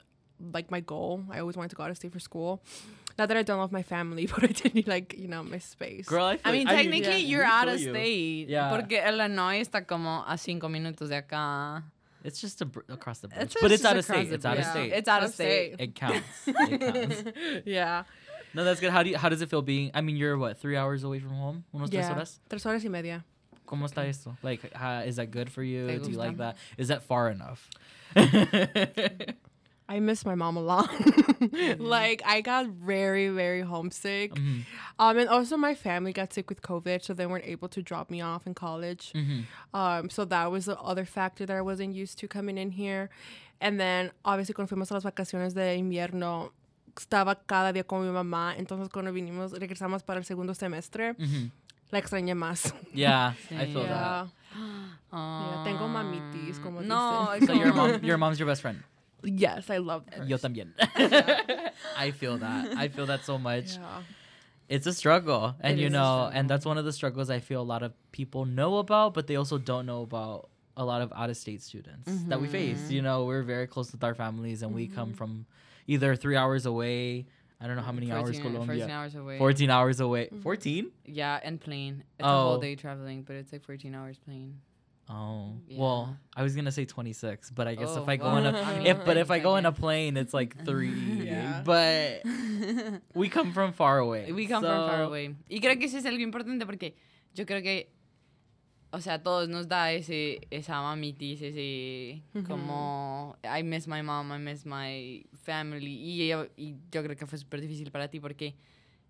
like, 0.52 0.70
my 0.70 0.80
goal. 0.80 1.24
I 1.30 1.38
always 1.38 1.56
wanted 1.56 1.70
to 1.70 1.76
go 1.76 1.84
out 1.84 1.90
of 1.90 1.96
state 1.96 2.12
for 2.12 2.20
school. 2.20 2.60
Not 3.16 3.28
that 3.28 3.36
I 3.36 3.42
don't 3.44 3.58
love 3.58 3.72
my 3.72 3.82
family, 3.84 4.26
but 4.34 4.42
I 4.44 4.48
did 4.48 4.74
need, 4.74 4.88
like, 4.88 5.14
you 5.16 5.28
know, 5.28 5.44
my 5.44 5.58
space. 5.58 6.06
Girl, 6.06 6.24
I, 6.24 6.32
I 6.32 6.36
feel, 6.38 6.52
mean, 6.52 6.68
I 6.68 6.74
technically 6.74 7.20
yeah, 7.22 7.28
you're 7.28 7.44
out 7.44 7.68
of 7.68 7.80
you. 7.80 7.90
state. 7.92 8.48
Yeah. 8.48 8.70
Porque 8.70 9.02
Illinois 9.06 9.60
está 9.60 9.86
como 9.86 10.24
a 10.26 10.36
cinco 10.36 10.68
minutos 10.68 11.08
de 11.10 11.16
acá. 11.16 11.84
It's 12.26 12.40
just 12.40 12.60
a 12.60 12.66
br- 12.66 12.80
across 12.88 13.20
the 13.20 13.28
bridge. 13.28 13.42
It's 13.42 13.56
but 13.60 13.70
it's 13.72 13.84
out 13.84 13.96
of 13.96 14.04
state. 14.04 14.28
the 14.28 14.34
It's 14.34 14.44
out 14.44 14.58
of 14.58 14.64
state. 14.66 14.92
It's 14.92 15.08
out 15.08 15.22
of 15.22 15.24
Out 15.24 15.28
of 15.28 15.34
state. 15.34 15.74
state. 15.74 15.80
it 15.80 15.94
counts. 15.94 16.26
It 16.46 17.24
counts. 17.24 17.62
yeah. 17.66 18.02
No, 18.54 18.64
that's 18.64 18.80
good. 18.80 18.90
How 18.90 19.02
do 19.02 19.10
you, 19.10 19.16
how 19.16 19.28
does 19.28 19.42
it 19.42 19.48
feel 19.50 19.62
being? 19.62 19.90
I 19.94 20.00
mean, 20.00 20.16
you're 20.16 20.36
what 20.36 20.58
three 20.58 20.76
hours 20.76 21.04
away 21.04 21.18
from 21.20 21.30
home? 21.30 21.64
Unos 21.74 21.90
tres 21.90 22.04
Yeah. 22.06 22.14
horas. 22.14 22.38
Tres 22.48 22.64
horas 22.64 22.82
y 22.84 22.88
media. 22.88 23.24
¿Cómo 23.66 23.84
está 23.88 24.06
esto? 24.08 24.36
Like, 24.42 24.60
uh, 24.74 25.02
is 25.06 25.16
that 25.16 25.30
good 25.30 25.50
for 25.50 25.62
you? 25.62 25.86
Do 25.98 26.10
you 26.10 26.16
like 26.16 26.36
that? 26.38 26.56
Is 26.78 26.88
that 26.88 27.02
far 27.02 27.30
enough? 27.30 27.68
I 29.88 30.00
miss 30.00 30.24
my 30.26 30.34
mom 30.34 30.56
a 30.56 30.60
lot. 30.60 30.90
like, 31.78 32.20
I 32.26 32.40
got 32.40 32.66
very, 32.66 33.28
very 33.28 33.62
homesick. 33.62 34.34
Mhm. 34.34 34.64
Um, 34.98 35.18
and 35.18 35.28
also 35.28 35.56
my 35.56 35.74
family 35.74 36.12
got 36.12 36.32
sick 36.32 36.48
with 36.48 36.60
COVID, 36.60 37.02
so 37.04 37.14
they 37.14 37.26
weren't 37.26 37.44
able 37.46 37.68
to 37.68 37.82
drop 37.82 38.10
me 38.10 38.20
off 38.20 38.46
in 38.46 38.54
college. 38.54 39.12
Mhm. 39.14 39.44
Um, 39.72 40.10
so 40.10 40.24
that 40.24 40.50
was 40.50 40.64
the 40.66 40.76
other 40.80 41.04
factor 41.04 41.46
that 41.46 41.56
I 41.56 41.60
wasn't 41.62 41.94
used 41.94 42.18
to 42.18 42.26
coming 42.28 42.58
in 42.58 42.72
here. 42.72 43.10
And 43.60 43.78
then, 43.78 44.10
obviously, 44.24 44.54
cuando 44.54 44.68
fuimos 44.74 44.90
a 44.90 44.94
las 44.94 45.04
vacaciones 45.04 45.54
de 45.54 45.76
invierno, 45.78 46.50
estaba 46.96 47.36
cada 47.46 47.72
día 47.72 47.86
con 47.86 48.02
mi 48.04 48.10
mamá. 48.12 48.54
Entonces, 48.58 48.88
cuando 48.90 49.12
vinimos, 49.12 49.52
regresamos 49.52 50.02
para 50.04 50.18
el 50.18 50.24
segundo 50.24 50.52
semestre, 50.54 51.14
Mhm. 51.16 51.50
la 51.92 51.98
extrañé 52.00 52.34
más. 52.34 52.74
Yeah, 52.92 53.34
I 53.50 53.66
Sí. 53.66 53.72
feel 53.72 53.86
that. 53.86 54.26
Yeah. 54.56 54.88
Ah. 55.12 55.62
tengo 55.64 55.86
mamitis, 55.86 56.58
como 56.58 56.80
no, 56.80 57.28
dicen. 57.34 57.46
So 57.46 57.52
your 57.54 57.72
mom, 57.74 58.02
your 58.02 58.18
mom's 58.18 58.38
your 58.38 58.46
best 58.48 58.62
friend. 58.62 58.82
Yes, 59.26 59.70
I 59.70 59.78
love 59.78 60.04
her. 60.12 60.24
Yo 60.24 60.36
también. 60.38 60.72
I 61.96 62.10
feel 62.12 62.38
that. 62.38 62.76
I 62.76 62.88
feel 62.88 63.06
that 63.06 63.24
so 63.24 63.38
much. 63.38 63.76
Yeah. 63.76 64.02
It's 64.68 64.86
a 64.86 64.92
struggle, 64.92 65.54
and 65.60 65.78
It 65.78 65.82
you 65.82 65.90
know, 65.90 66.28
and 66.32 66.50
that's 66.50 66.66
one 66.66 66.76
of 66.76 66.84
the 66.84 66.92
struggles 66.92 67.30
I 67.30 67.38
feel 67.38 67.60
a 67.60 67.62
lot 67.62 67.82
of 67.84 67.92
people 68.10 68.44
know 68.44 68.78
about, 68.78 69.14
but 69.14 69.28
they 69.28 69.36
also 69.36 69.58
don't 69.58 69.86
know 69.86 70.02
about 70.02 70.50
a 70.76 70.84
lot 70.84 71.02
of 71.02 71.12
out 71.14 71.30
of 71.30 71.36
state 71.36 71.62
students 71.62 72.10
that 72.26 72.40
we 72.40 72.48
face. 72.48 72.78
Mm-hmm. 72.78 72.92
You 72.92 73.02
know, 73.02 73.24
we're 73.24 73.42
very 73.42 73.66
close 73.66 73.92
with 73.92 74.02
our 74.02 74.14
families, 74.14 74.62
and 74.62 74.74
we 74.74 74.88
come 74.88 75.10
mm-hmm. 75.10 75.16
from 75.16 75.46
either 75.86 76.16
three 76.16 76.36
hours 76.36 76.66
away. 76.66 77.26
I 77.60 77.66
don't 77.66 77.76
know 77.76 77.82
how 77.82 77.92
many 77.92 78.12
hours 78.12 78.38
Colombia. 78.38 78.66
14 78.66 78.90
hours 78.90 79.14
away. 79.14 79.38
14 79.38 79.70
hours 79.70 80.00
away. 80.00 80.24
Mm-hmm. 80.26 80.42
14? 80.42 80.90
Yeah, 81.06 81.40
and 81.42 81.60
plane. 81.60 82.04
It's 82.18 82.26
a 82.26 82.28
whole 82.28 82.54
Oh. 82.54 82.60
day 82.60 82.74
traveling, 82.74 83.22
but 83.22 83.36
it's 83.36 83.52
like 83.52 83.64
14 83.64 83.94
hours 83.94 84.18
plane. 84.18 84.60
Oh. 85.08 85.52
Yeah. 85.68 85.78
Well, 85.80 86.16
I 86.36 86.42
was 86.42 86.54
going 86.54 86.64
to 86.64 86.72
say 86.72 86.84
26, 86.84 87.50
but 87.52 87.68
I 87.68 87.76
guess 87.76 87.90
Oh, 87.90 88.02
if 88.02 88.08
I 88.08 88.16
go 88.16 88.24
well, 88.26 88.36
on 88.44 88.46
a 88.46 88.58
I 88.60 88.78
mean, 88.78 88.86
if 88.88 89.04
but 89.04 89.16
if 89.16 89.30
I 89.30 89.36
I 89.36 89.38
go 89.38 89.52
on 89.56 89.64
a 89.64 89.70
plane, 89.72 90.16
it's 90.16 90.34
like 90.34 90.56
3. 90.64 90.88
Yeah. 91.24 91.62
But 91.64 92.22
we 93.14 93.28
come 93.28 93.52
from 93.52 93.72
far 93.72 93.98
away. 93.98 94.32
We 94.32 94.46
come 94.48 94.62
from 94.62 94.88
far 94.88 95.02
away. 95.02 95.36
Y 95.48 95.60
creo 95.60 95.78
que 95.78 95.86
eso 95.86 95.98
es 95.98 96.04
algo 96.06 96.22
importante 96.22 96.66
porque 96.66 96.96
yo 97.34 97.46
creo 97.46 97.62
que, 97.62 97.88
o 98.92 99.00
sea, 99.00 99.22
todos 99.22 99.48
nos 99.48 99.68
da 99.68 99.92
ese, 99.92 100.40
esa 100.50 100.80
mamitis, 100.82 101.40
ese 101.42 102.22
como, 102.48 103.36
I 103.44 103.62
miss 103.62 103.86
my 103.86 104.02
mom, 104.02 104.32
I 104.32 104.38
miss 104.38 104.64
my 104.66 105.24
family. 105.44 105.92
Y, 106.00 106.26
yo- 106.28 106.48
y 106.56 106.74
yo 106.90 107.02
creo 107.04 107.14
que 107.16 107.26
fue 107.26 107.38
súper 107.38 107.60
difícil 107.60 107.90
para 107.92 108.08
ti 108.08 108.18
porque, 108.18 108.56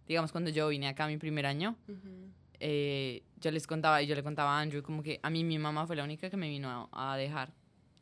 digamos, 0.07 0.31
cuando 0.33 0.51
yo 0.51 0.69
vine 0.69 0.89
acá 0.89 1.07
mi 1.07 1.17
primer 1.17 1.47
año, 1.47 1.77
eh, 2.61 3.23
yo 3.41 3.51
les 3.51 3.67
contaba, 3.67 4.03
y 4.03 4.07
yo 4.07 4.15
le 4.15 4.23
contaba 4.23 4.59
a 4.59 4.61
Andrew, 4.61 4.83
como 4.83 5.03
que 5.03 5.21
a 5.23 5.31
mí 5.31 5.45
mi 5.45 5.59
mamá 5.59 5.87
fue 5.87 5.97
la 5.97 6.05
única 6.05 6.31
que 6.31 6.37
me 6.37 6.49
vino 6.49 6.89
a, 6.93 7.13
a 7.13 7.17
dejar. 7.17 7.53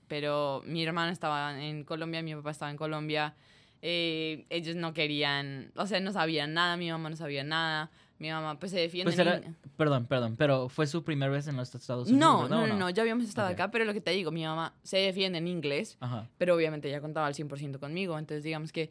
Pero 0.08 0.62
mi 0.66 0.84
hermana 0.84 1.12
estaba 1.12 1.62
en 1.62 1.84
Colombia, 1.84 2.22
mi 2.22 2.34
papá 2.34 2.50
estaba 2.50 2.70
en 2.70 2.76
Colombia. 2.76 3.34
eh, 3.82 4.46
ellos 4.50 4.76
no 4.76 4.94
querían, 4.94 5.70
o 5.76 5.86
sea, 5.86 6.00
no 6.00 6.12
sabían 6.12 6.54
nada, 6.54 6.76
mi 6.76 6.90
mamá 6.90 7.10
no 7.10 7.16
sabía 7.16 7.44
nada. 7.44 7.90
Mi 8.18 8.30
mamá 8.30 8.58
pues 8.60 8.70
se 8.70 8.78
defiende. 8.78 9.10
Pues 9.12 9.18
era, 9.18 9.42
perdón, 9.76 10.06
perdón, 10.06 10.36
pero 10.36 10.68
fue 10.68 10.86
su 10.86 11.02
primera 11.02 11.30
vez 11.32 11.48
en 11.48 11.56
los 11.56 11.74
Estados 11.74 12.08
Unidos. 12.08 12.20
no, 12.26 12.42
¿verdad, 12.44 12.56
no, 12.56 12.62
o 12.62 12.66
no, 12.68 12.76
no, 12.76 12.90
ya 12.90 13.02
habíamos 13.02 13.24
estado 13.24 13.48
Ok. 13.48 13.54
acá, 13.54 13.70
pero 13.72 13.84
lo 13.84 13.92
que 13.92 14.00
te 14.00 14.12
digo, 14.12 14.30
mi 14.30 14.44
mamá 14.44 14.72
se 14.84 14.98
defiende 14.98 15.38
en 15.38 15.48
inglés, 15.48 15.96
Ajá. 16.00 16.28
pero 16.38 16.54
obviamente 16.54 16.88
ella 16.88 17.00
contaba 17.00 17.26
al 17.26 17.34
100% 17.34 17.78
conmigo, 17.80 18.16
entonces 18.18 18.44
digamos 18.44 18.72
que 18.72 18.90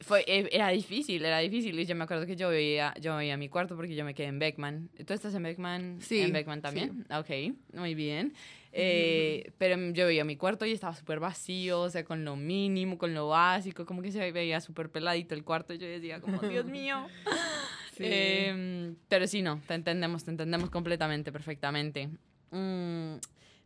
fue, 0.00 0.24
e- 0.26 0.48
era 0.52 0.68
difícil, 0.70 1.24
era 1.24 1.38
difícil, 1.38 1.78
y 1.78 1.84
yo 1.84 1.94
me 1.94 2.04
acuerdo 2.04 2.26
que 2.26 2.36
yo 2.36 2.48
veía, 2.48 2.94
yo 3.00 3.16
veía 3.16 3.36
mi 3.36 3.48
cuarto 3.48 3.76
porque 3.76 3.94
yo 3.94 4.04
me 4.04 4.14
quedé 4.14 4.28
en 4.28 4.38
Beckman. 4.38 4.88
¿Tú 5.06 5.12
estás 5.12 5.34
en 5.34 5.42
Beckman? 5.42 5.98
Sí, 6.00 6.20
¿En 6.20 6.32
Beckman 6.32 6.62
también? 6.62 7.06
Ok, 7.10 7.54
muy 7.74 7.94
bien. 7.94 8.32
Eh, 8.72 9.52
pero 9.58 9.76
yo 9.92 10.06
veía 10.06 10.24
mi 10.24 10.36
cuarto 10.36 10.64
y 10.64 10.72
estaba 10.72 10.94
súper 10.94 11.20
vacío, 11.20 11.82
o 11.82 11.90
sea, 11.90 12.04
con 12.04 12.24
lo 12.24 12.36
mínimo, 12.36 12.96
con 12.98 13.14
lo 13.14 13.28
básico, 13.28 13.84
como 13.84 14.00
que 14.00 14.10
se 14.12 14.32
veía 14.32 14.60
súper 14.60 14.90
peladito 14.90 15.34
el 15.34 15.44
cuarto, 15.44 15.74
y 15.74 15.78
yo 15.78 15.86
decía 15.86 16.20
como, 16.20 16.40
Dios 16.42 16.66
mío. 16.66 17.06
Sí. 17.96 18.06
Em, 18.06 18.96
pero 19.08 19.26
sí, 19.26 19.42
no, 19.42 19.60
te 19.66 19.74
entendemos, 19.74 20.24
te 20.24 20.30
entendemos 20.30 20.70
completamente, 20.70 21.32
perfectamente. 21.32 22.08
Mm, 22.50 23.16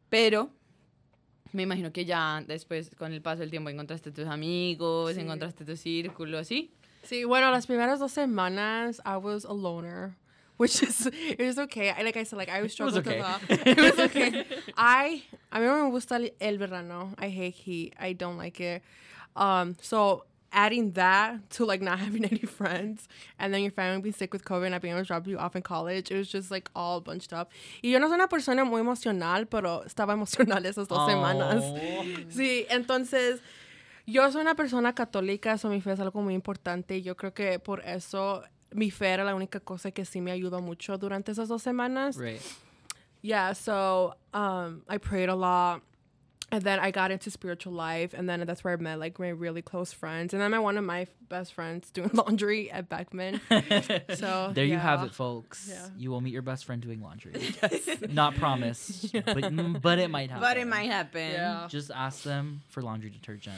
pero 0.09 0.51
me 1.55 1.63
imagino 1.63 1.93
que 1.93 2.05
ya 2.05 2.43
después, 2.47 2.91
con 2.99 3.13
el 3.13 3.23
paso 3.23 3.41
del 3.41 3.51
tiempo, 3.51 3.71
encontraste 3.71 4.11
tus 4.11 4.27
amigos, 4.27 5.15
Sí. 5.15 5.21
encontraste 5.21 5.65
tu 5.65 5.77
círculo, 5.77 6.43
¿sí? 6.45 6.73
Sí, 7.05 7.25
bueno, 7.25 7.51
las 7.51 7.67
primeras 7.67 7.99
dos 8.01 8.13
semanas 8.13 9.01
I 9.05 9.17
was 9.17 9.45
a 9.45 9.53
loner, 9.53 10.17
which 10.57 10.83
is 10.83 11.07
it 11.07 11.41
was 11.41 11.59
okay. 11.59 11.91
I, 11.91 12.03
like 12.03 12.17
I 12.19 12.25
said, 12.25 12.39
like 12.39 12.51
I 12.51 12.61
was 12.63 12.73
struggling 12.73 13.07
okay. 13.07 13.19
a 13.19 13.23
lot. 13.23 13.41
It 13.49 13.79
was 13.79 13.99
okay. 13.99 14.45
I 14.77 15.23
a 15.51 15.59
mí 15.61 15.67
no 15.67 15.85
me 15.85 15.91
gusta 15.91 16.19
el 16.41 16.59
verano. 16.59 17.15
I 17.19 17.29
hate 17.29 17.55
heat. 17.55 17.95
I 18.01 18.15
don't 18.15 18.37
like 18.37 18.61
it. 18.61 18.83
Um, 19.37 19.77
so 19.81 20.25
adding 20.55 20.93
that 20.93 21.51
to 21.51 21.67
like 21.67 21.83
not 21.83 21.99
having 22.05 22.25
any 22.25 22.47
friends 22.47 23.09
and 23.39 23.53
then 23.53 23.63
your 23.63 23.73
family 23.73 24.01
being 24.01 24.15
sick 24.15 24.33
with 24.33 24.45
COVID 24.45 24.65
and 24.65 24.73
not 24.73 24.83
being 24.83 24.95
able 24.95 25.03
to 25.03 25.07
drop 25.07 25.27
you 25.27 25.39
off 25.39 25.57
in 25.57 25.63
college, 25.63 26.11
it 26.11 26.17
was 26.17 26.29
just 26.29 26.51
like 26.51 26.71
all 26.75 27.01
bunched 27.01 27.33
up. 27.33 27.51
Y 27.83 27.91
yo 27.91 27.99
no 27.99 28.09
soy 28.09 28.15
una 28.15 28.29
persona 28.29 28.65
muy 28.65 28.81
emocional, 28.81 29.47
pero 29.47 29.83
estaba 29.85 30.15
emocional 30.15 30.65
esas 30.67 30.89
dos 30.89 31.07
semanas. 31.11 31.63
Oh. 31.65 32.05
Sí, 32.31 32.67
entonces 32.71 33.41
yo 34.07 34.31
soy 34.31 34.43
una 34.43 34.55
persona 34.55 34.95
católica, 34.95 35.59
so 35.59 35.69
mi 35.69 35.81
fe 35.81 35.93
es 35.93 36.01
algo 36.01 36.23
muy 36.23 36.35
importante 36.35 36.97
y 36.97 37.03
yo 37.03 37.17
creo 37.17 37.35
que 37.35 37.59
por 37.59 37.81
eso 37.85 38.43
mi 38.73 38.91
fe 38.91 39.09
era 39.09 39.25
la 39.25 39.35
única 39.35 39.61
cosa 39.61 39.91
que 39.91 40.05
sí 40.05 40.21
me 40.21 40.31
ayudó 40.31 40.61
mucho 40.61 40.99
durante 40.99 41.33
esas 41.33 41.49
dos 41.49 41.63
semanas. 41.63 42.17
Right. 42.17 42.41
Yeah, 43.23 43.55
so 43.55 44.17
um, 44.35 44.83
I 44.89 44.99
prayed 44.99 45.31
a 45.31 45.35
lot. 45.35 45.83
And 46.55 46.63
then 46.63 46.79
I 46.79 46.93
got 46.93 47.11
into 47.11 47.33
spiritual 47.33 47.73
life, 47.73 48.15
and 48.15 48.29
then 48.29 48.39
that's 48.47 48.63
where 48.63 48.73
I 48.73 48.77
met 48.77 49.01
like 49.01 49.19
my 49.19 49.31
really 49.31 49.61
close 49.61 49.93
friends. 49.93 50.33
And 50.33 50.41
then 50.41 50.47
I 50.47 50.57
met 50.57 50.63
one 50.63 50.79
of 50.79 50.85
my 50.85 51.09
best 51.29 51.53
friends 51.53 51.91
doing 51.91 52.11
laundry 52.15 52.71
at 52.71 52.89
Beckman. 52.89 53.41
So 54.15 54.53
There 54.55 54.65
you 54.65 54.77
have 54.77 55.03
it, 55.03 55.13
folks. 55.13 55.67
Yeah. 55.69 55.89
You 55.97 56.11
will 56.11 56.21
meet 56.21 56.33
your 56.33 56.43
best 56.43 56.65
friend 56.65 56.81
doing 56.81 57.03
laundry. 57.03 57.33
Not 58.11 58.37
promised, 58.37 59.13
but, 59.13 59.25
mm, 59.25 59.81
but 59.83 59.99
it 59.99 60.11
might 60.11 60.31
happen. 60.31 60.43
But 60.43 60.57
it 60.57 60.69
might 60.69 60.91
happen. 60.91 61.33
Yeah. 61.33 61.67
Just 61.69 61.91
ask 61.91 62.23
them 62.23 62.63
for 62.69 62.83
laundry 62.83 63.11
detergent. 63.11 63.57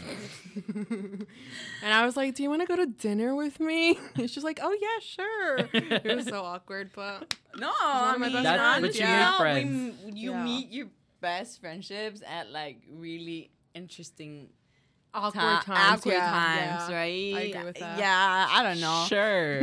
And 1.83 1.93
I 1.93 2.05
was 2.07 2.17
like, 2.17 2.35
"Do 2.35 2.43
you 2.43 2.49
want 2.49 2.63
to 2.63 2.67
go 2.67 2.77
to 2.77 2.87
dinner 2.87 3.35
with 3.35 3.61
me?" 3.61 3.99
And 4.17 4.31
she's 4.31 4.45
like, 4.45 4.59
"Oh 4.63 4.77
yeah, 4.81 4.99
sure." 5.01 5.57
it 5.75 6.17
was 6.17 6.27
so 6.27 6.43
awkward, 6.45 6.91
but 6.95 7.35
No, 7.59 7.71
I 7.83 8.13
of 8.15 8.21
my 8.21 8.27
mean, 8.29 8.43
best 8.43 8.45
That's 8.45 8.81
friends. 8.81 8.97
you 8.99 9.05
yeah. 9.05 9.31
make 9.31 9.39
friends. 9.39 9.97
we 10.05 10.11
m- 10.11 10.17
you 10.17 10.31
Yeah. 10.33 10.45
meet 10.45 10.71
your 10.71 10.87
best 11.21 11.61
friendships 11.61 12.23
at 12.27 12.51
like 12.51 12.79
really 12.91 13.51
interesting 13.75 14.49
awkward 15.17 15.61
ti- 15.61 15.67
times. 15.67 16.01
awkward 16.01 16.13
yeah, 16.13 16.31
times, 16.31 16.91
yeah. 16.91 16.97
right? 16.97 17.35
I 17.35 17.41
agree 17.41 17.65
with 17.65 17.79
that. 17.79 17.99
Yeah, 17.99 18.47
I 18.51 18.63
don't 18.63 18.81
know. 18.81 19.05
Sure. 19.09 19.61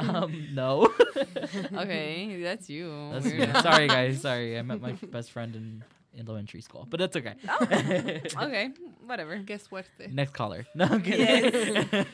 um, 0.16 0.48
no. 0.52 0.92
okay, 1.82 2.42
that's 2.42 2.68
you. 2.68 3.10
That's 3.12 3.26
me. 3.26 3.46
Sorry, 3.62 3.88
guys. 3.88 4.20
Sorry. 4.20 4.58
I 4.58 4.62
met 4.62 4.80
my 4.80 4.92
best 5.10 5.30
friend 5.32 5.54
in 5.54 5.84
elementary 6.18 6.60
school, 6.60 6.86
but 6.90 6.98
that's 6.98 7.16
okay. 7.16 7.34
Okay, 8.42 8.70
whatever. 9.06 9.36
Guess 9.38 9.68
suerte. 9.68 10.10
Next 10.10 10.32
caller. 10.32 10.66
No, 10.74 10.86
I'm 10.86 11.02
kidding. 11.02 12.06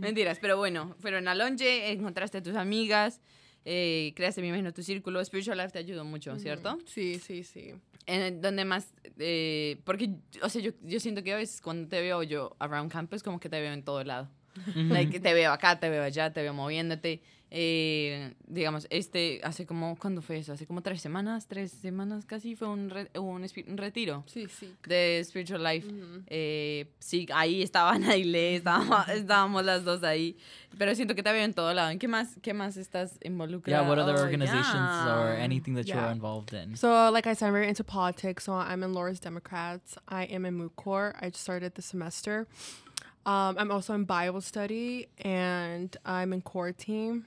Mentiras, 0.00 0.38
pero 0.40 0.56
bueno, 0.56 0.94
fueron 1.00 1.28
a 1.28 1.34
lonche, 1.34 1.90
encontraste 1.92 2.38
a 2.38 2.42
tus 2.42 2.56
amigas, 2.56 3.20
eh, 3.64 4.12
creaste, 4.16 4.40
me 4.40 4.48
imagino, 4.48 4.72
tu 4.72 4.82
círculo. 4.82 5.24
Spiritual 5.24 5.58
Life 5.58 5.70
te 5.70 5.78
ayudó 5.78 6.04
mucho, 6.04 6.38
¿cierto? 6.38 6.78
Sí, 6.86 7.18
sí, 7.18 7.44
sí. 7.44 7.74
En 8.06 8.40
donde 8.40 8.64
más, 8.64 8.92
eh, 9.18 9.80
porque, 9.84 10.10
o 10.42 10.48
sea, 10.48 10.60
yo, 10.62 10.72
yo 10.82 11.00
siento 11.00 11.22
que 11.22 11.32
a 11.32 11.36
veces 11.36 11.60
cuando 11.60 11.88
te 11.88 12.00
veo 12.00 12.22
yo 12.22 12.56
around 12.58 12.90
campus, 12.90 13.22
como 13.22 13.38
que 13.38 13.48
te 13.48 13.60
veo 13.60 13.72
en 13.72 13.82
todo 13.82 14.02
lado. 14.04 14.28
Like, 14.74 15.20
te 15.20 15.32
veo 15.32 15.52
acá, 15.52 15.78
te 15.78 15.88
veo 15.88 16.02
allá, 16.02 16.32
te 16.32 16.42
veo 16.42 16.52
moviéndote. 16.52 17.22
Eh, 17.52 18.34
digamos, 18.46 18.86
este, 18.90 19.40
hace 19.42 19.66
como, 19.66 19.96
¿cuándo 19.96 20.22
fue 20.22 20.38
eso? 20.38 20.52
Hace 20.52 20.66
como 20.66 20.82
tres 20.82 21.00
semanas, 21.00 21.48
tres 21.48 21.72
semanas 21.72 22.24
casi, 22.24 22.54
fue 22.54 22.68
un, 22.68 22.90
re- 22.90 23.10
un, 23.18 23.44
retiro 23.76 24.22
Sí, 24.26 24.46
sí. 24.48 24.72
de 24.86 25.20
Spiritual 25.24 25.62
Life. 25.64 25.88
Eh, 26.28 26.86
sí, 27.00 27.26
ahí 27.34 27.60
estaba 27.62 27.98
Nailé, 27.98 28.54
estábamos, 28.62 29.08
estábamos 29.08 29.64
las 29.64 29.84
dos 29.84 30.04
ahí. 30.04 30.36
Pero 30.78 30.94
siento 30.94 31.16
que 31.16 31.22
te 31.24 31.32
veo 31.32 31.42
en 31.44 31.52
todo 31.52 31.74
lado. 31.74 31.90
¿En 31.90 31.98
qué 31.98 32.06
más, 32.06 32.36
qué 32.40 32.54
más 32.54 32.76
estás 32.76 33.18
involucrada? 33.24 33.82
yeah, 33.82 33.88
what 33.88 33.98
other 33.98 34.14
Oh, 34.16 34.22
organizations 34.22 35.06
or 35.08 35.34
anything 35.36 35.74
that 35.74 35.86
you're 35.86 36.12
involved 36.12 36.54
in? 36.54 36.76
So, 36.76 37.10
like 37.10 37.26
I 37.26 37.34
said, 37.34 37.48
I'm 37.48 37.52
very 37.52 37.66
into 37.68 37.82
politics. 37.82 38.44
So, 38.44 38.52
I'm 38.54 38.84
in 38.84 38.92
Laura's 38.94 39.18
Democrats. 39.20 39.96
I 40.08 40.24
am 40.26 40.44
in 40.46 40.68
Court. 40.76 41.16
I 41.20 41.30
just 41.30 41.42
started 41.42 41.74
this 41.74 41.86
semester. 41.86 42.46
Um, 43.26 43.56
I'm 43.58 43.70
also 43.72 43.92
in 43.94 44.04
Bible 44.04 44.40
study 44.40 45.08
and 45.18 45.94
I'm 46.06 46.32
in 46.32 46.40
core 46.42 46.72
team. 46.72 47.26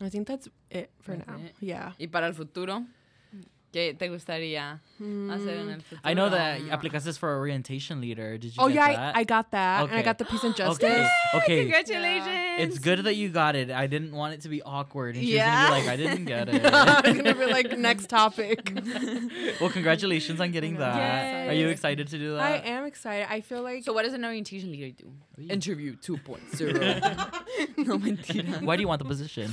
I 0.00 0.08
think 0.08 0.26
that's 0.26 0.48
it 0.70 0.90
for 1.00 1.14
That's 1.16 1.28
now. 1.28 1.36
it. 1.44 1.54
Yeah. 1.60 1.92
¿Y 1.98 2.06
para 2.08 2.26
el 2.26 2.34
futuro? 2.34 2.84
¿Qué 3.72 3.94
te 3.96 4.08
gustaría 4.08 4.80
hacer 4.98 5.56
en 5.58 5.70
el 5.70 5.80
futuro? 5.82 6.00
I 6.04 6.12
know 6.14 6.28
that 6.28 6.60
aplicaste 6.72 7.16
for 7.18 7.38
orientation 7.38 8.00
leader. 8.00 8.36
Did 8.36 8.56
you 8.56 8.62
Oh 8.62 8.66
get 8.66 8.74
yeah, 8.74 8.92
that? 8.96 9.16
I, 9.16 9.20
I 9.20 9.24
got 9.24 9.52
that, 9.52 9.82
and 9.88 9.92
I 9.94 10.02
got 10.02 10.18
the 10.18 10.24
peace 10.24 10.42
and 10.42 10.56
justice. 10.56 10.82
Okay. 10.90 11.08
Okay. 11.36 11.60
Congratulations! 11.60 12.58
It's 12.58 12.78
good 12.80 13.04
that 13.04 13.14
you 13.14 13.28
got 13.28 13.54
it. 13.54 13.70
I 13.70 13.86
didn't 13.86 14.10
want 14.12 14.34
it 14.34 14.40
to 14.40 14.48
be 14.48 14.60
awkward. 14.62 15.14
And 15.14 15.24
she's 15.24 15.34
Yeah. 15.34 15.68
gonna 15.68 15.82
be 15.82 15.86
like, 15.86 15.88
I 15.88 15.96
didn't 15.96 16.24
get 16.24 16.48
it. 16.52 16.62
I'm 16.64 17.16
gonna 17.16 17.34
be 17.34 17.46
like 17.46 17.78
next 17.78 18.08
topic. 18.08 18.72
well, 19.60 19.70
congratulations 19.70 20.40
on 20.40 20.50
getting 20.50 20.76
that. 20.78 21.48
Are 21.48 21.52
you 21.54 21.68
excited 21.68 22.08
to 22.08 22.18
do 22.18 22.34
that? 22.34 22.42
I 22.42 22.56
am 22.68 22.84
excited. 22.86 23.28
I 23.30 23.40
feel 23.40 23.62
like 23.62 23.84
So 23.84 23.92
what 23.92 24.04
does 24.04 24.14
an 24.14 24.24
orientation 24.24 24.72
leader 24.72 24.90
do? 24.90 25.12
Interview 25.48 25.94
2.0. 25.96 27.76
no, 27.86 27.98
mentira. 27.98 28.62
Why 28.62 28.74
do 28.76 28.82
you 28.82 28.88
want 28.88 28.98
the 28.98 29.04
position? 29.08 29.52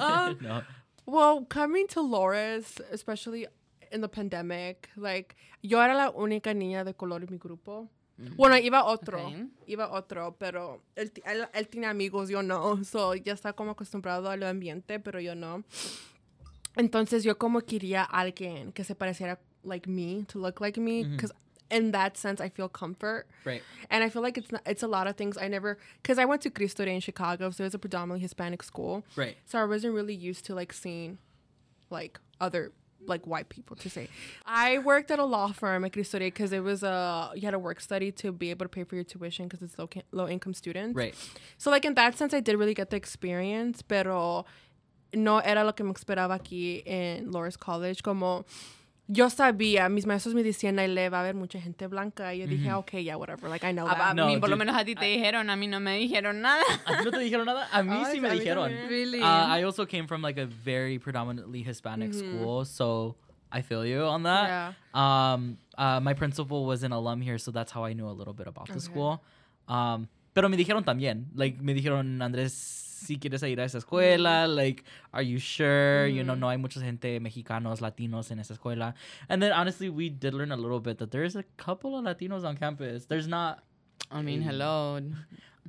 um, 0.00 0.36
no. 0.42 0.62
Well, 1.06 1.44
coming 1.48 1.86
to 1.88 2.00
Loris, 2.00 2.80
especially 2.90 3.46
in 3.92 4.00
the 4.00 4.08
pandemic, 4.08 4.88
like 4.96 5.36
yo 5.62 5.80
era 5.82 5.94
la 5.94 6.10
única 6.10 6.54
niña 6.54 6.84
de 6.84 6.94
color 6.94 7.22
en 7.22 7.28
mi 7.30 7.38
grupo. 7.38 7.88
Bueno, 8.36 8.56
iba 8.56 8.84
otro, 8.84 9.18
Okay. 9.26 9.48
iba 9.66 9.90
otro, 9.90 10.36
pero 10.38 10.82
él, 10.94 11.10
él, 11.24 11.48
él 11.52 11.68
tiene 11.68 11.88
amigos, 11.88 12.28
yo 12.28 12.42
no. 12.42 12.76
So, 12.84 13.14
ya 13.16 13.32
está 13.32 13.52
como 13.54 13.72
acostumbrado 13.72 14.30
al 14.30 14.42
ambiente, 14.44 15.00
pero 15.00 15.18
yo 15.20 15.34
no. 15.34 15.64
Entonces, 16.76 17.24
yo 17.24 17.38
como 17.38 17.60
quería 17.60 18.02
a 18.02 18.20
alguien 18.20 18.72
que 18.72 18.84
se 18.84 18.94
pareciera 18.94 19.40
like 19.64 19.88
me, 19.88 20.24
to 20.26 20.38
look 20.38 20.60
like 20.60 20.80
me, 20.80 21.04
because 21.04 21.32
in 21.70 21.92
that 21.92 22.16
sense, 22.16 22.40
I 22.40 22.48
feel 22.48 22.68
comfort. 22.68 23.26
Right. 23.44 23.62
And 23.90 24.04
I 24.04 24.08
feel 24.08 24.22
like 24.22 24.38
it's 24.38 24.52
not, 24.52 24.62
it's 24.66 24.82
a 24.82 24.88
lot 24.88 25.06
of 25.06 25.16
things 25.16 25.36
I 25.36 25.48
never 25.48 25.78
because 26.02 26.18
I 26.18 26.24
went 26.24 26.42
to 26.42 26.50
Cristo 26.50 26.84
Rey 26.84 26.94
in 26.94 27.00
Chicago, 27.00 27.50
so 27.50 27.64
it 27.64 27.66
was 27.66 27.74
a 27.74 27.78
predominantly 27.78 28.20
Hispanic 28.20 28.62
school. 28.62 29.04
Right. 29.16 29.36
So 29.46 29.58
I 29.58 29.64
wasn't 29.64 29.94
really 29.94 30.14
used 30.14 30.44
to 30.46 30.54
like 30.54 30.72
seeing 30.72 31.18
like 31.90 32.18
other 32.40 32.72
like 33.06 33.26
white 33.26 33.48
people 33.48 33.76
to 33.76 33.90
say. 33.90 34.08
I 34.46 34.78
worked 34.78 35.10
at 35.10 35.18
a 35.18 35.24
law 35.24 35.52
firm 35.52 35.84
at 35.84 35.92
Cristo 35.92 36.18
Rey 36.18 36.28
because 36.28 36.52
it 36.52 36.62
was 36.62 36.82
a 36.82 37.32
you 37.34 37.42
had 37.42 37.54
a 37.54 37.58
work 37.58 37.80
study 37.80 38.12
to 38.12 38.32
be 38.32 38.50
able 38.50 38.64
to 38.64 38.70
pay 38.70 38.84
for 38.84 38.94
your 38.94 39.04
tuition 39.04 39.46
because 39.46 39.62
it's 39.62 39.78
low 39.78 39.86
ca- 39.86 40.02
low 40.12 40.28
income 40.28 40.54
students. 40.54 40.96
Right. 40.96 41.14
So 41.58 41.70
like 41.70 41.84
in 41.84 41.94
that 41.94 42.16
sense, 42.16 42.34
I 42.34 42.40
did 42.40 42.56
really 42.56 42.74
get 42.74 42.90
the 42.90 42.96
experience, 42.96 43.82
pero 43.82 44.46
no 45.12 45.38
era 45.38 45.64
lo 45.64 45.72
que 45.72 45.84
me 45.84 45.92
esperaba 45.92 46.40
aquí 46.40 46.82
en 46.86 47.30
Loras 47.30 47.58
College. 47.58 48.02
Como 48.02 48.44
yo 49.06 49.28
sabía, 49.28 49.88
mis 49.88 50.06
maestros 50.06 50.34
me 50.34 50.42
decían, 50.42 50.76
Naile, 50.76 51.10
va 51.10 51.18
a 51.18 51.20
haber 51.20 51.34
mucha 51.34 51.60
gente 51.60 51.86
blanca. 51.86 52.34
Y 52.34 52.38
yo 52.40 52.46
dije, 52.46 52.72
okay, 52.72 53.04
yeah, 53.04 53.16
whatever. 53.16 53.50
Like 53.50 53.66
I 53.68 53.72
know 53.72 53.86
A, 53.86 53.92
a 53.92 53.96
that. 53.96 54.14
No, 54.16 54.26
mí, 54.26 54.38
por 54.38 54.48
lo 54.48 54.56
menos 54.56 54.74
a 54.76 54.84
ti 54.84 54.94
te 54.94 55.04
dijeron, 55.04 55.50
a 55.50 55.56
mí 55.56 55.66
no 55.68 55.78
me 55.80 55.98
dijeron 55.98 56.40
nada. 56.40 56.62
¿A 56.86 56.96
ti 56.96 57.04
no 57.04 57.10
te 57.10 57.18
dijeron 57.18 57.44
nada? 57.46 57.68
A 57.70 57.82
mí 57.82 57.90
Ay, 57.96 58.14
sí 58.14 58.20
me 58.20 58.28
a 58.28 58.32
dijeron. 58.32 58.72
Really? 58.88 59.20
Uh, 59.20 59.58
I 59.58 59.62
also 59.64 59.84
came 59.86 60.06
from 60.06 60.22
like 60.22 60.38
a 60.40 60.46
very 60.46 60.98
predominantly 60.98 61.62
Hispanic 61.62 62.14
school, 62.14 62.64
so 62.64 63.16
I 63.52 63.60
feel 63.62 63.84
you 63.86 64.02
on 64.04 64.22
that. 64.24 64.74
Um, 64.94 65.58
uh, 65.76 66.00
my 66.00 66.14
principal 66.14 66.64
was 66.64 66.82
an 66.82 66.92
alum 66.92 67.20
here, 67.20 67.38
so 67.38 67.50
that's 67.50 67.72
how 67.72 67.84
I 67.84 67.92
knew 67.92 68.08
a 68.08 68.12
little 68.16 68.32
bit 68.34 68.46
about 68.46 68.66
the 68.68 68.72
Okay. 68.74 68.80
school. 68.80 69.22
Um, 69.68 70.08
pero 70.34 70.48
me 70.48 70.56
dijeron 70.56 70.84
también, 70.84 71.26
like 71.34 71.60
me 71.60 71.74
dijeron 71.74 72.20
Andrés 72.22 72.52
si 73.04 73.16
quieres 73.18 73.42
ir 73.42 73.60
a 73.60 73.64
esa 73.64 73.78
escuela, 73.78 74.46
like, 74.48 74.84
are 75.12 75.22
you 75.22 75.38
sure? 75.38 76.06
You 76.06 76.24
know, 76.24 76.34
no 76.34 76.48
hay 76.48 76.56
mucha 76.56 76.80
gente 76.80 77.20
mexicanos, 77.20 77.80
latinos 77.80 78.30
en 78.30 78.38
esa 78.40 78.54
escuela. 78.54 78.94
And 79.28 79.42
then 79.42 79.52
honestly, 79.52 79.88
we 79.90 80.08
did 80.08 80.34
learn 80.34 80.52
a 80.52 80.56
little 80.56 80.80
bit 80.80 80.98
that 80.98 81.10
there's 81.10 81.36
a 81.36 81.44
couple 81.56 81.96
of 81.98 82.04
Latinos 82.04 82.44
on 82.44 82.56
campus. 82.56 83.06
There's 83.06 83.28
not. 83.28 83.62
I 84.10 84.22
mean, 84.22 84.42
hello. 84.42 85.00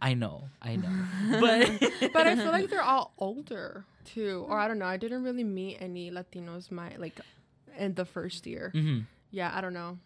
I 0.01 0.13
know, 0.13 0.43
I 0.61 0.75
know, 0.75 0.91
but 1.39 2.11
But 2.11 2.27
I 2.27 2.35
feel 2.35 2.51
like 2.51 2.69
they're 2.71 2.81
all 2.83 3.13
older 3.17 3.85
too. 4.03 4.45
Or 4.49 4.59
I 4.59 4.67
don't 4.67 4.77
know. 4.79 4.85
I 4.85 4.97
didn't 4.97 5.23
really 5.23 5.45
meet 5.45 5.77
any 5.79 6.11
Latinos 6.11 6.69
my 6.69 6.91
like 6.97 7.19
in 7.77 7.93
the 7.95 8.03
first 8.05 8.45
year. 8.45 8.71
Mhm, 8.75 9.05
Yeah, 9.31 9.51
I 9.55 9.61
don't 9.61 9.73
know. 9.73 9.97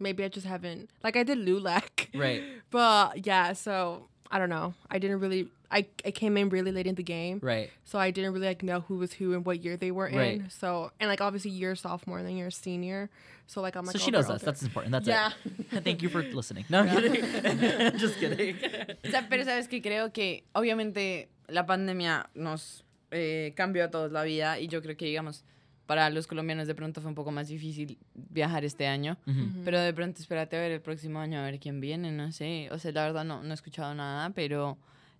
Maybe 0.00 0.24
I 0.24 0.28
just 0.28 0.46
haven't 0.46 0.90
like 1.04 1.16
I 1.16 1.22
did 1.22 1.38
LULAC. 1.38 2.08
right, 2.14 2.42
But 2.70 3.24
yeah, 3.24 3.52
so 3.54 4.08
I 4.30 4.38
don't 4.40 4.50
know. 4.50 4.74
I 4.90 4.98
didn't 4.98 5.20
really 5.20 5.48
I, 5.70 5.86
I 6.04 6.10
came 6.12 6.36
in 6.36 6.48
really 6.48 6.72
late 6.72 6.86
in 6.86 6.94
the 6.94 7.02
game. 7.02 7.40
right. 7.42 7.70
So 7.84 7.98
I 7.98 8.10
didn't 8.10 8.32
really 8.32 8.46
like 8.46 8.62
know 8.62 8.80
who 8.80 8.98
was 8.98 9.12
who 9.12 9.34
and 9.34 9.44
what 9.44 9.64
year 9.64 9.76
they 9.76 9.90
were 9.90 10.06
in. 10.06 10.18
Right. 10.18 10.52
So 10.52 10.92
and 11.00 11.08
like 11.08 11.20
obviously 11.20 11.50
you're 11.50 11.74
sophomore 11.74 12.18
and 12.18 12.26
then 12.26 12.36
you're 12.36 12.48
a 12.48 12.52
senior. 12.52 13.10
So 13.46 13.60
like 13.60 13.76
I'm 13.76 13.84
like 13.84 13.92
so 13.92 13.98
she 13.98 14.10
oh, 14.10 14.12
knows 14.12 14.30
us. 14.30 14.42
That's 14.42 14.62
important. 14.62 14.92
That's 14.92 15.06
yeah. 15.08 15.30
it. 15.44 15.84
Thank 15.84 16.02
you 16.02 16.08
for 16.08 16.22
listening. 16.34 16.64
No, 16.68 16.80
I'm 16.80 16.88
kidding. 16.88 17.98
Just 17.98 18.18
kidding. 18.18 18.56
O 19.04 19.10
sea, 19.10 19.26
pero 19.28 19.44
sabes 19.44 19.68
que 19.68 19.80
creo 19.80 20.12
que 20.12 20.44
obviamente 20.54 21.28
la 21.48 21.66
pandemia 21.66 22.28
nos 22.34 22.84
eh, 23.10 23.52
cambió 23.56 23.84
a 23.84 23.90
todos 23.90 24.12
la 24.12 24.24
vida 24.24 24.58
y 24.58 24.68
yo 24.68 24.82
creo 24.82 24.96
que, 24.96 25.04
digamos, 25.04 25.44
para 25.86 26.10
los 26.10 26.26
colombianos 26.26 26.66
de 26.66 26.74
pronto 26.74 27.00
fue 27.00 27.08
un 27.08 27.14
poco 27.14 27.30
más 27.30 27.46
difícil 27.46 27.98
viajar 28.14 28.64
este 28.64 28.86
año. 28.86 29.16
Mhm. 29.26 29.62
Pero 29.64 29.80
de 29.80 29.92
pronto 29.92 30.20
espérate 30.20 30.56
a 30.56 30.60
ver 30.60 30.72
el 30.72 30.80
próximo 30.80 31.20
año, 31.20 31.38
a 31.38 31.44
ver 31.44 31.60
quién 31.60 31.80
viene, 31.80 32.10
no 32.10 32.32
sé. 32.32 32.68
O 32.72 32.78
sea, 32.78 32.90
la 32.90 33.04
verdad 33.04 33.24
no, 33.24 33.42
no 33.42 33.50
he 33.50 33.54
escuchado 33.54 33.94
nada, 33.94 34.30
pero... 34.30 34.78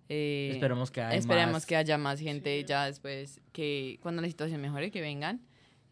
eh, 0.09 0.51
Esperemos 0.53 0.91
que 0.91 1.01
haya 1.01 1.17
esperemos 1.17 1.53
más. 1.53 1.65
que 1.65 1.75
haya 1.75 1.97
más 1.97 2.19
gente 2.19 2.63
ya 2.65 2.85
después, 2.85 3.39
que 3.51 3.99
cuando 4.01 4.21
la 4.21 4.27
situación 4.27 4.61
mejore, 4.61 4.91
que 4.91 5.01
vengan. 5.01 5.41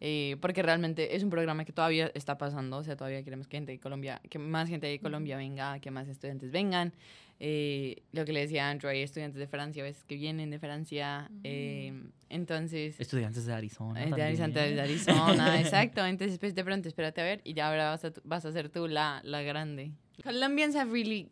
eh, 0.02 0.36
porque 0.42 0.62
realmente 0.62 1.16
es 1.16 1.24
un 1.24 1.30
programa 1.30 1.64
que 1.66 1.72
todavía 1.74 2.12
está 2.14 2.38
pasando, 2.38 2.78
o 2.78 2.84
sea, 2.84 2.96
todavía 2.96 3.24
queremos 3.24 3.48
que 3.48 3.58
gente 3.58 3.72
de 3.72 3.80
Colombia, 3.80 4.22
que 4.30 4.38
más 4.40 4.68
gente 4.70 4.88
de 4.88 5.00
Colombia 5.00 5.38
venga, 5.38 5.80
que 5.80 5.90
más 5.92 6.08
estudiantes 6.08 6.52
vengan. 6.52 6.94
Eh, 7.40 8.04
lo 8.14 8.24
que 8.24 8.32
le 8.32 8.42
decía 8.42 8.70
Andrew, 8.70 8.90
hay 8.90 9.02
estudiantes 9.02 9.40
de 9.40 9.48
Francia 9.48 9.84
a 9.84 9.86
veces 9.86 10.04
que 10.06 10.16
vienen 10.16 10.50
de 10.52 10.60
Francia, 10.60 11.30
eh, 11.44 11.92
entonces... 12.30 12.98
Estudiantes 13.00 13.46
de 13.46 13.54
Arizona. 13.54 14.04
Eh, 14.06 14.12
De. 14.14 14.22
Arizona, 14.24 14.54
de 14.62 14.82
Arizona, 14.82 15.60
exacto. 15.60 16.06
Entonces, 16.06 16.40
pues 16.40 16.56
de 16.56 16.64
pronto, 16.64 16.88
espérate 16.88 17.20
a 17.22 17.24
ver 17.26 17.42
y 17.44 17.54
ya 17.54 17.68
ahora 17.70 17.90
vas 17.90 18.06
a, 18.06 18.14
vas 18.24 18.46
a 18.46 18.52
ser 18.52 18.70
tú 18.70 18.88
la, 18.88 19.22
la 19.24 19.42
grande. 19.42 19.92
Colombians 20.24 20.76
have 20.76 20.92
really 20.92 21.30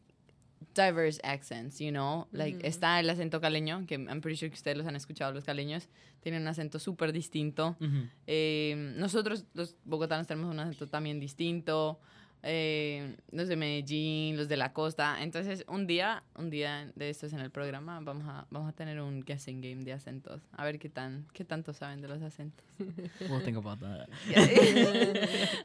diverse 0.73 1.19
accents, 1.23 1.79
you 1.79 1.91
know? 1.91 2.27
Like, 2.31 2.67
está 2.67 2.99
el 2.99 3.09
acento 3.09 3.39
caleño, 3.39 3.85
que 3.87 3.95
I'm 3.95 4.21
pretty 4.21 4.37
sure 4.37 4.49
que 4.49 4.55
ustedes 4.55 4.77
los 4.77 4.87
han 4.87 4.95
escuchado, 4.95 5.31
los 5.33 5.43
caleños. 5.43 5.87
Tienen 6.21 6.41
un 6.41 6.47
acento 6.47 6.79
súper 6.79 7.11
distinto. 7.11 7.75
Eh, 8.27 8.93
nosotros, 8.97 9.45
los 9.53 9.75
bogotanos, 9.85 10.27
tenemos 10.27 10.51
un 10.51 10.59
acento 10.59 10.87
también 10.87 11.19
distinto. 11.19 11.99
Eh, 12.45 13.15
los 13.31 13.47
de 13.47 13.55
Medellín, 13.55 14.35
los 14.35 14.49
de 14.49 14.57
la 14.57 14.73
costa. 14.73 15.23
Entonces, 15.23 15.63
un 15.69 15.87
día, 15.87 16.23
un 16.35 16.49
día 16.49 16.91
de 16.95 17.09
estos 17.09 17.31
en 17.31 17.39
el 17.39 17.49
programa, 17.51 18.01
vamos 18.01 18.25
a, 18.27 18.45
vamos 18.51 18.67
a 18.69 18.73
tener 18.73 18.99
un 18.99 19.21
guessing 19.21 19.61
game 19.61 19.83
de 19.85 19.93
acentos. 19.93 20.41
A 20.51 20.65
ver 20.65 20.77
qué 20.77 20.89
tan, 20.89 21.25
qué 21.33 21.45
tanto 21.45 21.71
saben 21.73 22.01
de 22.01 22.09
los 22.09 22.21
acentos. 22.21 22.65
We'll 23.29 23.39
think 23.41 23.55
about 23.57 23.79
that. 23.79 24.09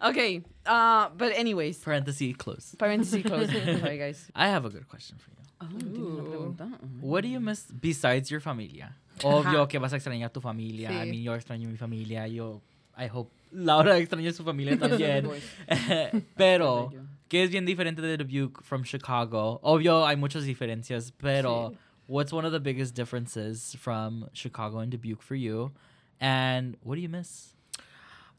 okay, 0.03 0.43
uh, 0.67 1.09
but 1.17 1.33
anyways, 1.37 1.79
Parenthesis 1.79 2.37
close. 2.37 2.77
parenthesis 2.79 3.23
close. 3.25 3.51
Sorry, 3.81 3.99
guys. 3.99 4.31
I 4.35 4.49
have 4.49 4.65
a 4.65 4.71
good 4.71 4.87
question 4.89 5.19
for 5.19 5.31
you. 5.31 5.37
Oh. 5.61 6.55
What 7.01 7.23
do 7.23 7.29
you 7.29 7.41
miss 7.41 7.67
besides 7.73 8.31
your 8.31 8.41
familia? 8.41 8.95
Obvio 9.25 9.67
que 9.69 9.81
vas 9.81 9.93
a 9.93 9.97
extrañar 9.97 10.31
tu 10.33 10.41
familia. 10.41 10.91
I 10.93 11.07
Sí. 11.07 11.11
mean, 11.11 11.23
yo 11.25 11.35
extraño 11.35 11.69
mi 11.69 11.77
familia. 11.77 12.29
Yo, 12.29 12.63
I 12.99 13.07
hope 13.07 13.31
Laura 13.53 13.97
extraña 13.99 14.33
su 14.33 14.45
familia 14.45 14.77
también. 14.79 15.29
pero, 16.37 16.91
que 17.29 17.45
es 17.45 17.51
bien 17.51 17.65
diferente 17.65 18.03
de 18.03 18.17
Dubuque 18.17 18.63
from 18.65 18.83
Chicago. 18.85 19.61
Obvio, 19.63 20.07
hay 20.07 20.17
muchas 20.17 20.45
diferencias, 20.45 21.13
pero 21.17 21.75
what's 22.07 22.33
one 22.33 22.45
of 22.45 22.53
the 22.53 22.61
biggest 22.61 22.95
differences 22.95 23.77
from 23.77 24.29
Chicago 24.33 24.81
and 24.81 24.91
Dubuque 24.91 25.23
for 25.23 25.37
you? 25.37 25.73
And 26.21 26.77
what 26.83 26.97
do 26.97 27.01
you 27.01 27.09
miss? 27.09 27.55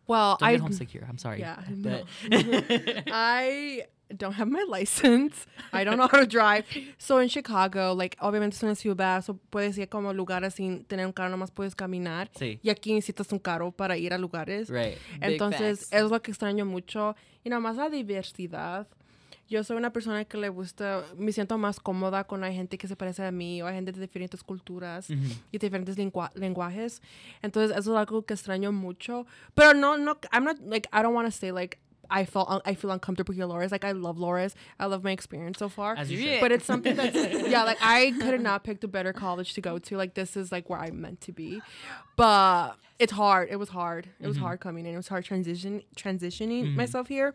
Well, 0.08 0.38
Don't 0.40 0.50
I 0.50 0.52
get 0.54 0.62
homesick 0.62 0.90
here. 0.90 1.06
I'm 1.08 1.18
sorry. 1.20 1.40
Yeah, 1.40 1.62
but- 1.70 2.06
I 3.12 3.86
don't 4.18 4.34
have 4.34 4.50
my 4.50 4.64
license. 4.68 5.46
I 5.72 5.84
don't 5.84 5.98
know 5.98 6.08
how 6.12 6.20
to 6.20 6.26
drive. 6.28 6.66
So 6.98 7.20
in 7.22 7.30
Chicago, 7.30 7.94
like 7.94 8.18
obviamente 8.20 8.56
es 8.56 8.64
una 8.64 8.76
ciudad, 8.76 9.24
so 9.24 9.40
puedes 9.50 9.78
ir 9.78 9.88
como 9.90 10.14
lugares 10.14 10.56
sin 10.56 10.84
tener 10.86 11.06
un 11.06 11.14
carro, 11.14 11.30
nomás 11.30 11.52
puedes 11.52 11.76
caminar. 11.76 12.30
sí. 12.38 12.60
Y 12.64 12.70
aquí 12.70 12.94
necesitas 12.94 13.32
un 13.32 13.40
carro 13.40 13.72
para 13.72 13.98
ir 13.98 14.14
a 14.14 14.18
lugares. 14.18 14.70
Right. 14.70 14.98
Entonces, 15.22 15.88
es 15.92 16.10
lo 16.10 16.22
que 16.22 16.32
extraño 16.32 16.66
mucho. 16.66 17.16
Y 17.44 17.50
nada 17.50 17.60
más 17.60 17.78
la 17.78 17.90
diversidad. 17.90 18.88
Yo 19.48 19.64
soy 19.64 19.78
una 19.78 19.92
persona 19.92 20.26
que 20.26 20.38
le 20.38 20.50
gusta, 20.50 21.04
me 21.18 21.32
siento 21.32 21.58
más 21.58 21.80
cómoda 21.80 22.24
con 22.24 22.40
la 22.42 22.52
gente 22.52 22.78
que 22.78 22.88
se 22.88 22.96
parece 22.96 23.24
a 23.26 23.32
mí 23.32 23.64
o 23.64 23.66
hay 23.68 23.74
gente 23.76 23.92
de 23.92 24.00
diferentes 24.02 24.44
culturas 24.44 25.10
Mhm. 25.10 25.32
y 25.52 25.58
diferentes 25.58 25.98
lengua- 25.98 26.30
lenguajes. 26.36 27.02
Entonces, 27.42 27.76
eso 27.76 27.94
es 27.94 27.98
algo 28.00 28.24
que 28.26 28.36
extraño 28.36 28.72
mucho. 28.72 29.26
Pero 29.56 29.74
no, 29.74 29.98
no, 29.98 30.20
I'm 30.32 30.44
not, 30.44 30.60
like, 30.68 30.88
I 30.94 31.02
don't 31.02 31.16
want 31.16 31.28
to 31.28 31.32
say, 31.32 31.52
like, 31.52 31.80
I 32.10 32.26
felt, 32.26 32.50
un- 32.50 32.62
I 32.66 32.74
feel 32.74 32.92
uncomfortable 32.92 33.34
here, 33.34 33.46
Loras. 33.46 33.72
Like, 33.72 33.84
I 33.84 33.92
love 33.92 34.18
Loras. 34.18 34.54
I 34.80 34.86
love 34.86 35.04
my 35.04 35.12
experience 35.12 35.60
so 35.60 35.70
far. 35.70 35.96
As 35.96 36.12
you 36.12 36.18
Yeah. 36.18 36.34
should. 36.34 36.42
But 36.42 36.52
it's 36.52 36.66
something 36.66 36.96
that's, 36.96 37.16
yeah, 37.48 37.64
like, 37.64 37.78
I 37.82 38.12
could 38.20 38.34
have 38.34 38.42
not 38.42 38.64
picked 38.64 38.84
a 38.84 38.88
better 38.88 39.14
college 39.14 39.54
to 39.54 39.62
go 39.62 39.80
to. 39.80 39.98
Like, 39.98 40.14
this 40.14 40.36
is, 40.36 40.52
like, 40.52 40.70
where 40.70 40.80
I'm 40.80 41.02
meant 41.02 41.22
to 41.22 41.32
be. 41.32 41.62
But 42.16 42.76
it's 43.00 43.14
hard. 43.14 43.48
It 43.50 43.56
was 43.56 43.70
hard. 43.70 44.10
It 44.20 44.28
was 44.28 44.36
mm-hmm. 44.36 44.46
hard 44.46 44.60
coming 44.60 44.86
in. 44.86 44.94
It 44.94 44.98
was 44.98 45.08
hard 45.08 45.24
transition 45.24 45.82
transitioning 45.96 46.66
mm-hmm. 46.66 46.76
myself 46.76 47.08
here. 47.08 47.34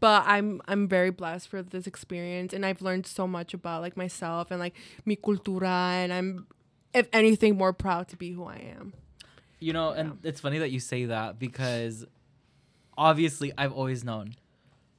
But 0.00 0.24
I'm 0.26 0.60
I'm 0.66 0.88
very 0.88 1.10
blessed 1.10 1.48
for 1.48 1.62
this 1.62 1.86
experience 1.86 2.52
and 2.52 2.66
I've 2.66 2.82
learned 2.82 3.06
so 3.06 3.28
much 3.28 3.54
about 3.54 3.82
like 3.82 3.96
myself 3.96 4.50
and 4.50 4.58
like 4.58 4.74
mi 5.04 5.14
cultura 5.14 5.92
and 6.02 6.12
I'm 6.12 6.48
if 6.92 7.08
anything 7.12 7.56
more 7.56 7.72
proud 7.72 8.08
to 8.08 8.16
be 8.16 8.32
who 8.32 8.44
I 8.44 8.56
am. 8.76 8.94
You 9.60 9.72
know, 9.72 9.90
and 9.90 10.18
it's 10.24 10.40
funny 10.40 10.58
that 10.58 10.70
you 10.70 10.80
say 10.80 11.06
that 11.06 11.38
because 11.38 12.04
obviously 12.96 13.52
I've 13.56 13.72
always 13.72 14.04
known 14.04 14.34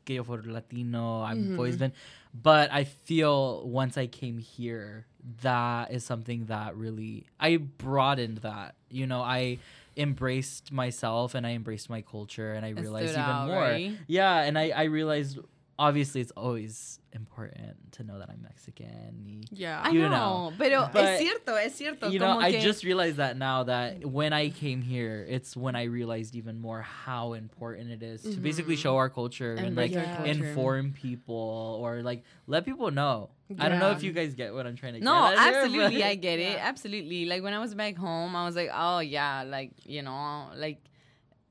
gay 0.05 0.17
fuera 0.19 0.47
Latino. 0.47 1.21
I've 1.21 1.37
mm-hmm. 1.37 1.57
always 1.57 1.77
been, 1.77 1.93
but 2.33 2.71
I 2.71 2.85
feel 2.85 3.67
once 3.67 3.97
I 3.97 4.07
came 4.07 4.37
here, 4.37 5.05
that 5.41 5.91
is 5.91 6.03
something 6.03 6.45
that 6.45 6.75
really 6.75 7.25
I 7.39 7.57
broadened 7.57 8.39
that. 8.39 8.75
You 8.89 9.05
know, 9.07 9.21
I 9.21 9.59
embraced 9.97 10.71
myself 10.71 11.35
and 11.35 11.45
I 11.45 11.51
embraced 11.51 11.89
my 11.89 12.01
culture 12.01 12.53
and 12.53 12.65
I 12.65 12.69
It 12.69 12.79
realized 12.79 13.11
even 13.11 13.21
out, 13.21 13.47
more. 13.47 13.59
right? 13.59 13.91
Yeah, 14.07 14.41
and 14.41 14.57
I 14.57 14.69
I 14.69 14.83
realized 14.83 15.39
obviously 15.79 16.21
it's 16.21 16.31
always 16.35 16.99
important 17.13 17.91
to 17.93 18.03
know 18.03 18.19
that 18.19 18.29
I'm 18.29 18.41
Mexican. 18.41 19.23
y- 19.25 19.41
Yeah. 19.51 19.81
I 19.83 19.89
You 19.91 20.01
know, 20.01 20.09
know. 20.49 20.53
pero 20.57 20.89
But, 20.91 21.03
es 21.05 21.19
cierto, 21.21 21.55
es 21.55 21.73
cierto. 21.75 22.09
you 22.11 22.19
know, 22.19 22.33
como 22.33 22.41
I 22.41 22.51
que- 22.51 22.61
just 22.61 22.83
realized 22.83 23.17
that 23.17 23.37
now 23.37 23.63
that 23.63 24.05
when 24.05 24.33
I 24.33 24.49
came 24.49 24.81
here, 24.81 25.25
it's 25.27 25.55
when 25.55 25.75
I 25.75 25.83
realized 25.83 26.35
even 26.35 26.59
more 26.59 26.81
how 26.81 27.33
important 27.33 27.91
it 27.91 28.03
is 28.03 28.21
to 28.23 28.29
basically 28.37 28.75
mm-hmm. 28.75 28.81
show 28.81 28.97
our 28.97 29.09
culture 29.09 29.53
and, 29.53 29.67
Embrace 29.67 29.93
like 29.95 30.07
our 30.07 30.15
culture. 30.17 30.31
inform 30.31 30.93
people 30.93 31.79
or 31.81 32.01
like 32.03 32.23
let 32.47 32.65
people 32.65 32.91
know. 32.91 33.29
I 33.57 33.69
don't 33.69 33.79
know 33.79 33.91
if 33.91 34.03
you 34.03 34.11
guys 34.11 34.33
get 34.35 34.53
what 34.53 34.67
I'm 34.67 34.75
trying 34.75 34.95
to 34.95 34.99
No, 34.99 35.29
get. 35.29 35.37
at 35.37 35.39
here, 35.53 35.61
absolutely, 35.63 36.01
but- 36.01 36.07
I 36.07 36.15
get 36.15 36.39
it. 36.39 36.51
Yeah. 36.57 36.67
Absolutely. 36.67 37.25
Like 37.25 37.41
when 37.43 37.53
I 37.53 37.59
was 37.59 37.73
back 37.73 37.95
home, 37.97 38.35
I 38.35 38.45
was 38.45 38.55
like, 38.55 38.69
oh 38.73 38.99
yeah, 38.99 39.43
like 39.43 39.71
you 39.85 40.01
know, 40.01 40.49
like 40.55 40.81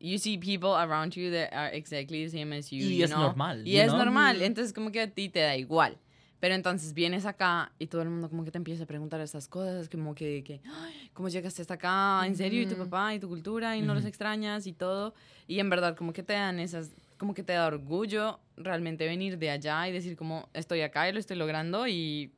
you 0.00 0.18
see 0.18 0.36
people 0.38 0.70
around 0.70 1.14
you 1.14 1.30
that 1.30 1.52
are 1.52 1.74
exactly 1.74 2.24
the 2.24 2.30
same 2.30 2.52
as 2.56 2.70
you. 2.70 2.78
Y 2.86 2.96
you 2.98 3.04
es 3.04 3.10
know? 3.10 3.22
normal, 3.22 3.66
Y 3.66 3.78
es 3.78 3.86
know? 3.88 3.98
normal. 3.98 4.42
Entonces 4.42 4.72
como 4.72 4.90
que 4.92 5.00
a 5.00 5.10
ti 5.10 5.28
te 5.28 5.40
da 5.40 5.56
igual. 5.56 5.96
Pero 6.38 6.54
entonces 6.54 6.92
vienes 6.92 7.24
acá 7.24 7.72
y 7.78 7.86
todo 7.86 8.02
el 8.02 8.10
mundo 8.10 8.28
como 8.28 8.44
que 8.44 8.50
te 8.50 8.58
empieza 8.58 8.84
a 8.84 8.86
preguntar 8.86 9.20
esas 9.22 9.48
cosas, 9.48 9.88
como 9.88 10.14
que, 10.14 10.44
que 10.44 10.60
"Ay, 10.66 11.10
¿cómo 11.14 11.30
llegaste 11.30 11.62
hasta 11.62 11.74
acá? 11.74 12.26
¿En 12.26 12.36
serio? 12.36 12.60
¿Y 12.60 12.66
tu 12.66 12.76
papá? 12.76 13.14
¿Y 13.14 13.18
tu 13.18 13.26
cultura? 13.28 13.74
¿Y 13.74 13.80
no 13.80 13.94
los 13.94 14.04
extrañas? 14.04 14.66
Y 14.66 14.74
todo. 14.74 15.14
Y 15.48 15.60
en 15.60 15.70
verdad 15.70 15.96
como 15.96 16.12
que 16.12 16.22
te 16.22 16.34
dan 16.34 16.60
esas, 16.60 16.90
como 17.16 17.32
que 17.32 17.42
te 17.42 17.54
da 17.54 17.66
orgullo 17.66 18.38
realmente 18.58 19.06
venir 19.06 19.38
de 19.38 19.48
allá 19.50 19.88
y 19.88 19.92
decir 19.92 20.14
como 20.14 20.50
estoy 20.52 20.82
acá 20.82 21.08
y 21.08 21.12
lo 21.14 21.18
estoy 21.20 21.38
logrando 21.38 21.88
y, 21.88 22.30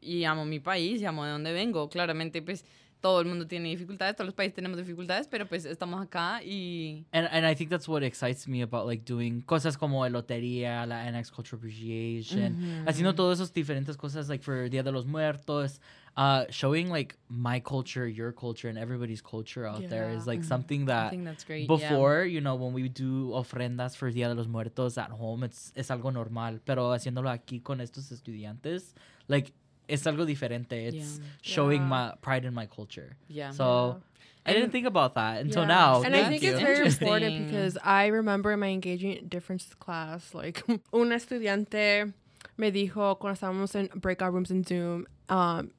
y 0.00 0.22
amo 0.22 0.44
mi 0.44 0.60
país 0.60 1.02
y 1.02 1.04
amo 1.04 1.24
de 1.24 1.32
dónde 1.32 1.52
vengo. 1.52 1.88
Claramente 1.88 2.42
pues 2.42 2.64
todo 3.00 3.20
el 3.20 3.26
mundo 3.26 3.46
tiene 3.46 3.68
dificultades, 3.68 4.16
todos 4.16 4.26
los 4.26 4.34
países 4.34 4.54
tenemos 4.54 4.76
dificultades, 4.78 5.28
pero 5.28 5.46
pues 5.46 5.64
estamos 5.64 6.00
acá 6.02 6.42
y... 6.42 7.04
And, 7.12 7.28
and 7.30 7.46
I 7.46 7.54
think 7.54 7.70
that's 7.70 7.86
what 7.88 8.02
excites 8.02 8.48
me 8.48 8.62
about 8.62 8.86
like 8.86 9.04
doing 9.04 9.42
cosas 9.42 9.76
como 9.76 10.04
el 10.04 10.12
lotería, 10.14 10.86
la 10.86 11.04
NX 11.10 11.30
Culture 11.30 11.56
Appreciation, 11.58 12.84
haciendo 12.86 13.14
todas 13.14 13.38
esas 13.38 13.52
diferentes 13.52 13.96
cosas 13.96 14.28
like 14.28 14.42
for 14.42 14.68
Dia 14.68 14.82
de 14.82 14.90
los 14.90 15.06
Muertos, 15.06 15.80
uh, 16.16 16.44
showing 16.50 16.88
like 16.88 17.16
my 17.28 17.60
culture, 17.60 18.08
your 18.08 18.32
culture, 18.32 18.68
and 18.68 18.78
everybody's 18.78 19.22
culture 19.22 19.66
out 19.66 19.86
there 19.88 20.10
is 20.10 20.24
Yeah. 20.26 20.32
like 20.32 20.42
something 20.44 20.82
I 20.82 20.86
that 20.86 21.10
think 21.10 21.24
that's 21.24 21.44
great. 21.44 21.68
yeah. 21.68 21.76
before, 21.90 22.24
you 22.24 22.40
know, 22.40 22.54
when 22.56 22.72
we 22.72 22.88
do 22.88 23.30
ofrendas 23.34 23.94
for 23.96 24.10
Dia 24.10 24.28
de 24.28 24.34
los 24.34 24.48
Muertos 24.48 24.96
at 24.98 25.10
home, 25.10 25.44
it's 25.44 25.72
es 25.76 25.90
algo 25.90 26.10
normal, 26.12 26.60
pero 26.64 26.92
haciéndolo 26.92 27.30
aquí 27.30 27.60
con 27.62 27.80
estos 27.80 28.10
estudiantes, 28.10 28.94
like 29.28 29.52
it's 29.88 30.04
algo 30.06 30.26
diferente. 30.26 30.72
It's 30.88 31.18
Yeah. 31.18 31.24
showing 31.42 31.82
Yeah. 31.82 31.88
my 31.88 32.14
pride 32.20 32.44
in 32.44 32.54
my 32.54 32.66
culture. 32.66 33.16
Yeah. 33.28 33.50
So 33.52 34.00
I 34.44 34.52
didn't 34.52 34.70
think 34.70 34.86
about 34.86 35.14
that 35.14 35.40
until 35.42 35.62
Yeah. 35.62 35.68
now. 35.68 36.02
And 36.02 36.14
I 36.14 36.28
think 36.28 36.42
you. 36.42 36.52
it's 36.52 36.60
very 36.60 36.86
important 36.86 37.46
because 37.46 37.76
I 37.82 38.06
remember 38.06 38.52
in 38.52 38.60
my 38.60 38.68
engaging 38.68 39.26
difference 39.28 39.74
class, 39.74 40.34
like 40.34 40.62
un 40.92 41.10
estudiante 41.12 42.12
me 42.56 42.70
dijo 42.70 43.18
cuando 43.18 43.34
estábamos 43.38 43.74
en 43.74 43.88
breakout 44.00 44.32
rooms 44.32 44.50
en 44.50 44.64
Zoom, 44.64 45.06
um, 45.28 45.70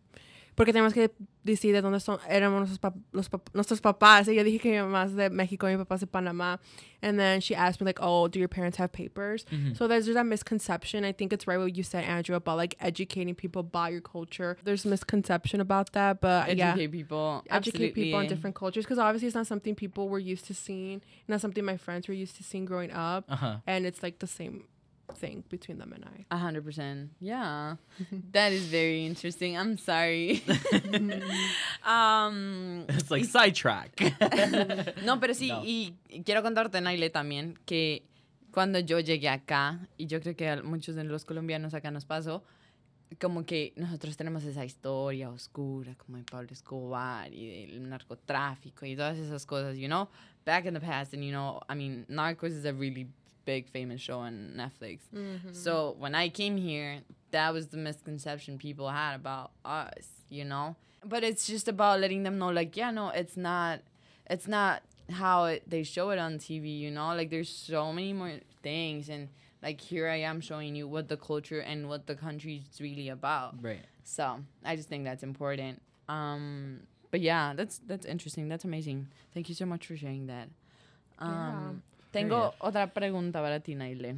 porque 0.57 0.73
tenemos 0.73 0.91
que 0.93 1.11
decir 1.45 1.71
de 1.71 1.81
dónde 1.81 1.99
son, 2.01 2.17
éramos 2.27 2.59
nuestros, 2.67 2.81
pap- 2.81 2.99
los 3.13 3.29
pap- 3.29 3.47
nuestros 3.53 3.79
papás. 3.79 4.27
Y 4.27 4.33
yo 4.35 4.43
dije 4.43 4.59
que 4.59 4.71
mi 4.71 4.77
mamá 4.79 5.05
es 5.05 5.13
de 5.15 5.29
México 5.29 5.67
y 5.69 5.71
mi 5.73 5.77
papá 5.77 5.95
es 5.95 6.01
de 6.01 6.07
Panamá. 6.07 6.59
And 7.01 7.17
then 7.19 7.39
she 7.41 7.53
asked 7.55 7.79
me 7.79 7.85
like, 7.85 7.99
oh, 8.01 8.27
do 8.27 8.39
your 8.39 8.49
parents 8.49 8.77
have 8.79 8.91
papers? 8.91 9.45
Mhm. 9.51 9.77
So 9.77 9.87
there's 9.87 10.05
just 10.07 10.15
that 10.15 10.25
misconception. 10.25 11.05
I 11.05 11.13
think 11.13 11.31
it's 11.31 11.45
right 11.47 11.59
what 11.59 11.77
you 11.77 11.83
said, 11.83 12.03
Andrew, 12.03 12.35
about 12.35 12.57
like 12.57 12.75
educating 12.81 13.35
people 13.35 13.59
about 13.61 13.91
your 13.91 14.01
culture. 14.01 14.57
There's 14.63 14.83
misconception 14.83 15.61
about 15.61 15.93
that, 15.93 16.19
but 16.19 16.57
yeah 16.57 16.71
Educate 16.71 16.91
people. 16.91 17.43
educate 17.51 17.93
people 17.93 18.19
on 18.19 18.27
different 18.27 18.55
cultures 18.55 18.83
because 18.83 18.97
obviously 18.99 19.27
it's 19.27 19.35
not 19.35 19.45
something 19.47 19.75
people 19.75 20.09
were 20.09 20.19
used 20.19 20.45
to 20.47 20.53
seeing 20.55 21.01
not 21.27 21.39
something 21.39 21.63
my 21.63 21.77
friends 21.77 22.07
were 22.07 22.15
used 22.15 22.35
to 22.37 22.43
seeing 22.43 22.65
growing 22.65 22.91
up 22.91 23.25
Uh-huh. 23.29 23.57
and 23.67 23.85
it's 23.85 24.01
like 24.01 24.17
the 24.19 24.27
same 24.27 24.63
thing 25.15 25.43
between 25.49 25.77
them 25.79 25.93
and 25.93 26.03
i 26.05 26.25
A 26.29 26.37
hundred 26.37 26.63
percent. 26.65 27.11
Yeah. 27.19 27.75
that 28.33 28.51
is 28.51 28.65
very 28.67 29.05
interesting. 29.05 29.57
I'm 29.57 29.77
sorry. 29.77 30.43
um, 31.85 32.85
It's 32.89 33.09
like 33.09 33.25
sidetrack. 33.25 33.99
no, 35.03 35.19
pero 35.19 35.33
sí, 35.33 35.49
No. 35.49 35.61
y 35.63 35.95
quiero 36.25 36.41
contarte, 36.43 36.81
Naile, 36.81 37.09
también, 37.09 37.57
que 37.65 38.03
cuando 38.51 38.79
yo 38.79 38.99
llegué 38.99 39.29
acá, 39.29 39.87
y 39.97 40.07
yo 40.07 40.19
creo 40.19 40.35
que 40.35 40.49
a 40.49 40.61
muchos 40.63 40.95
de 40.95 41.03
los 41.03 41.25
colombianos 41.25 41.73
acá 41.73 41.91
nos 41.91 42.05
pasó, 42.05 42.43
como 43.21 43.45
que 43.45 43.71
nosotros 43.77 44.17
tenemos 44.17 44.43
esa 44.43 44.65
historia 44.65 45.29
oscura, 45.29 45.95
como 45.95 46.17
de 46.17 46.23
Pablo 46.23 46.49
Escobar 46.51 47.33
y 47.33 47.65
del 47.67 47.87
narcotráfico 47.89 48.85
y 48.85 48.95
todas 48.95 49.17
esas 49.17 49.45
cosas, 49.45 49.77
you 49.77 49.87
know, 49.87 50.09
back 50.45 50.65
in 50.65 50.73
the 50.73 50.79
past, 50.81 51.13
and 51.13 51.23
you 51.23 51.31
know, 51.31 51.61
I 51.69 51.75
mean, 51.75 52.05
Narcos 52.09 52.51
is 52.51 52.65
a 52.65 52.73
really 52.73 53.07
big 53.51 53.63
famous 53.77 53.99
show 54.07 54.19
on 54.27 54.33
Netflix. 54.61 54.99
So 55.65 55.95
when 56.03 56.13
I 56.23 56.25
came 56.29 56.55
here, 56.69 56.91
that 57.31 57.49
was 57.55 57.65
the 57.73 57.77
misconception 57.87 58.57
people 58.67 58.87
had 59.01 59.13
about 59.21 59.49
us, 59.65 60.05
you 60.29 60.45
know. 60.51 60.75
But 61.13 61.21
it's 61.29 61.45
just 61.53 61.67
about 61.67 61.99
letting 62.03 62.23
them 62.23 62.35
know, 62.41 62.49
like, 62.61 62.71
yeah, 62.81 62.91
no, 62.91 63.05
it's 63.21 63.37
not, 63.49 63.79
it's 64.29 64.47
not 64.57 64.75
how 65.21 65.45
it, 65.51 65.63
they 65.73 65.83
show 65.83 66.09
it 66.13 66.19
on 66.19 66.31
TV, 66.37 66.65
you 66.83 66.91
know. 66.91 67.09
Like, 67.19 67.29
there's 67.29 67.49
so 67.73 67.93
many 67.93 68.11
more 68.13 68.33
things, 68.61 69.07
and 69.09 69.29
like 69.63 69.79
here 69.81 70.07
I 70.17 70.19
am 70.31 70.41
showing 70.41 70.75
you 70.75 70.85
what 70.95 71.07
the 71.07 71.17
culture 71.17 71.61
and 71.71 71.87
what 71.91 72.01
the 72.05 72.15
country 72.15 72.55
is 72.71 72.81
really 72.81 73.09
about. 73.09 73.51
right. 73.63 73.85
So 74.03 74.25
I 74.63 74.75
just 74.75 74.87
think 74.89 75.03
that's 75.09 75.23
important. 75.23 75.81
Um, 76.07 76.81
but 77.11 77.21
yeah, 77.21 77.53
that's 77.59 77.79
that's 77.87 78.05
interesting. 78.05 78.49
That's 78.51 78.65
amazing. 78.65 79.07
Thank 79.33 79.49
you 79.49 79.55
so 79.55 79.65
much 79.65 79.83
for 79.87 79.95
sharing 79.97 80.27
that. 80.27 80.47
Um, 81.19 81.81
Tengo 82.11 82.53
otra 82.59 82.93
pregunta 82.93 83.41
para 83.41 83.59
ti, 83.59 83.75
Naile. 83.75 84.15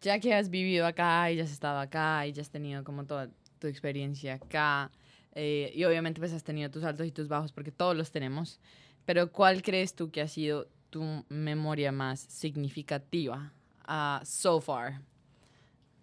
Ya 0.00 0.18
que 0.18 0.34
has 0.34 0.48
vivido 0.48 0.86
acá 0.86 1.30
y 1.30 1.36
ya 1.36 1.44
has 1.44 1.50
estado 1.50 1.78
acá 1.78 2.26
y 2.26 2.32
ya 2.32 2.42
has 2.42 2.50
tenido 2.50 2.82
como 2.84 3.04
toda 3.04 3.28
tu 3.58 3.66
experiencia 3.66 4.34
acá, 4.34 4.90
eh, 5.34 5.72
y 5.74 5.84
obviamente 5.84 6.20
pues 6.20 6.32
has 6.32 6.42
tenido 6.42 6.70
tus 6.70 6.84
altos 6.84 7.06
y 7.06 7.12
tus 7.12 7.28
bajos 7.28 7.52
porque 7.52 7.70
todos 7.70 7.96
los 7.96 8.10
tenemos, 8.10 8.58
pero 9.04 9.30
¿cuál 9.30 9.62
crees 9.62 9.94
tú 9.94 10.10
que 10.10 10.20
ha 10.20 10.28
sido 10.28 10.68
tu 10.90 11.24
memoria 11.28 11.92
más 11.92 12.20
significativa 12.20 13.52
ah, 13.86 14.20
so 14.24 14.60
far? 14.60 15.00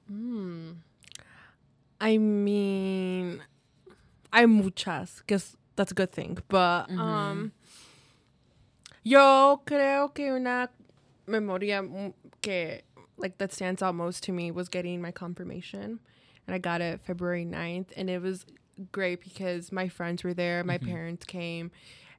Hmm. 0.07 0.81
i 1.99 2.17
mean 2.17 3.41
hay 4.31 4.47
muchas 4.47 5.19
because 5.19 5.55
that's 5.75 5.91
a 5.91 5.95
good 5.95 6.09
thing 6.09 6.35
but 6.47 6.89
um 6.89 7.51
yo 9.03 9.61
creo 9.65 10.13
que 10.13 10.31
una 10.31 10.69
memoria 11.27 11.83
que 12.41 12.81
like 13.17 13.37
that 13.37 13.51
stands 13.51 13.81
out 13.81 13.95
most 13.95 14.23
to 14.23 14.31
me 14.31 14.51
was 14.51 14.69
getting 14.69 15.01
my 15.01 15.11
confirmation 15.11 15.99
and 16.47 16.55
i 16.55 16.57
got 16.57 16.81
it 16.81 16.99
february 17.01 17.45
9th 17.45 17.87
and 17.95 18.09
it 18.09 18.21
was 18.21 18.45
great 18.91 19.21
because 19.21 19.71
my 19.71 19.87
friends 19.87 20.23
were 20.23 20.33
there 20.33 20.63
my 20.63 20.77
mm-hmm. 20.77 20.89
parents 20.89 21.25
came 21.25 21.71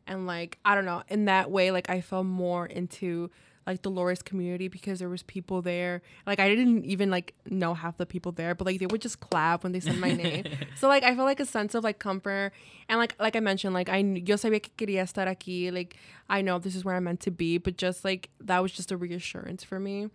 and 0.07 0.27
like 0.27 0.59
i 0.65 0.75
don't 0.75 0.85
know 0.85 1.03
in 1.09 1.25
that 1.25 1.51
way 1.51 1.71
like 1.71 1.89
i 1.91 2.01
felt 2.01 2.27
more 2.27 2.67
into 2.67 3.31
like 3.67 3.83
the 3.83 3.91
Loras 3.91 4.25
community 4.25 4.69
because 4.69 4.99
there 4.99 5.09
was 5.09 5.23
people 5.23 5.63
there. 5.63 6.03
Like 6.27 6.41
I 6.41 6.49
didn't 6.49 6.85
even 6.87 7.11
like 7.11 7.35
know 7.49 7.75
half 7.75 7.97
the 7.99 8.07
people 8.07 8.33
there, 8.33 8.55
but 8.55 8.67
like 8.67 8.79
they 8.81 8.87
would 8.87 9.01
just 9.03 9.21
clap 9.21 9.63
when 9.63 9.73
they 9.73 9.81
said 9.81 9.99
my 9.99 10.13
name. 10.13 10.45
So 10.77 10.89
like 10.89 11.03
I 11.05 11.15
felt 11.15 11.27
like 11.27 11.41
a 11.41 11.47
sense 11.47 11.75
of 11.75 11.85
like 11.85 11.99
comfort 11.99 12.53
and 12.89 12.99
like 12.99 13.15
like 13.21 13.37
I 13.37 13.41
mentioned, 13.41 13.75
like 13.75 13.89
I 13.89 13.99
yo 13.99 14.37
sabía 14.37 14.63
que 14.63 14.73
quería 14.77 15.03
estar 15.03 15.27
aquí. 15.29 15.73
Like 15.73 15.97
I 16.29 16.41
know 16.43 16.59
this 16.59 16.75
is 16.75 16.85
where 16.85 16.95
I'm 16.97 17.05
meant 17.05 17.21
to 17.21 17.31
be, 17.31 17.59
but 17.59 17.77
just 17.77 18.05
like 18.05 18.31
that 18.41 18.61
was 18.61 18.73
just 18.73 18.91
a 18.93 18.97
reassurance 18.97 19.63
for 19.63 19.79
me. 19.79 20.09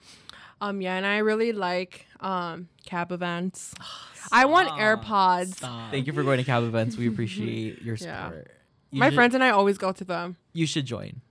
Um 0.61 0.81
yeah, 0.81 0.95
and 0.95 1.05
I 1.05 1.17
really 1.19 1.51
like 1.51 2.07
um 2.21 2.67
cab 2.85 3.11
events. 3.11 3.73
I 4.31 4.45
want 4.45 4.69
AirPods. 4.69 5.59
Thank 5.91 6.07
you 6.07 6.13
for 6.13 6.23
going 6.23 6.39
to 6.39 6.43
cab 6.43 6.63
events. 6.63 6.97
We 6.97 7.07
appreciate 7.07 7.81
your 7.83 7.95
Yeah. 7.95 8.25
support. 8.29 8.51
You 8.91 8.99
My 8.99 9.09
should- 9.09 9.15
friends 9.15 9.35
and 9.35 9.43
I 9.43 9.51
always 9.51 9.77
go 9.77 9.91
to 9.91 10.03
them. 10.03 10.37
You 10.53 10.65
should 10.65 10.85
join. 10.87 11.21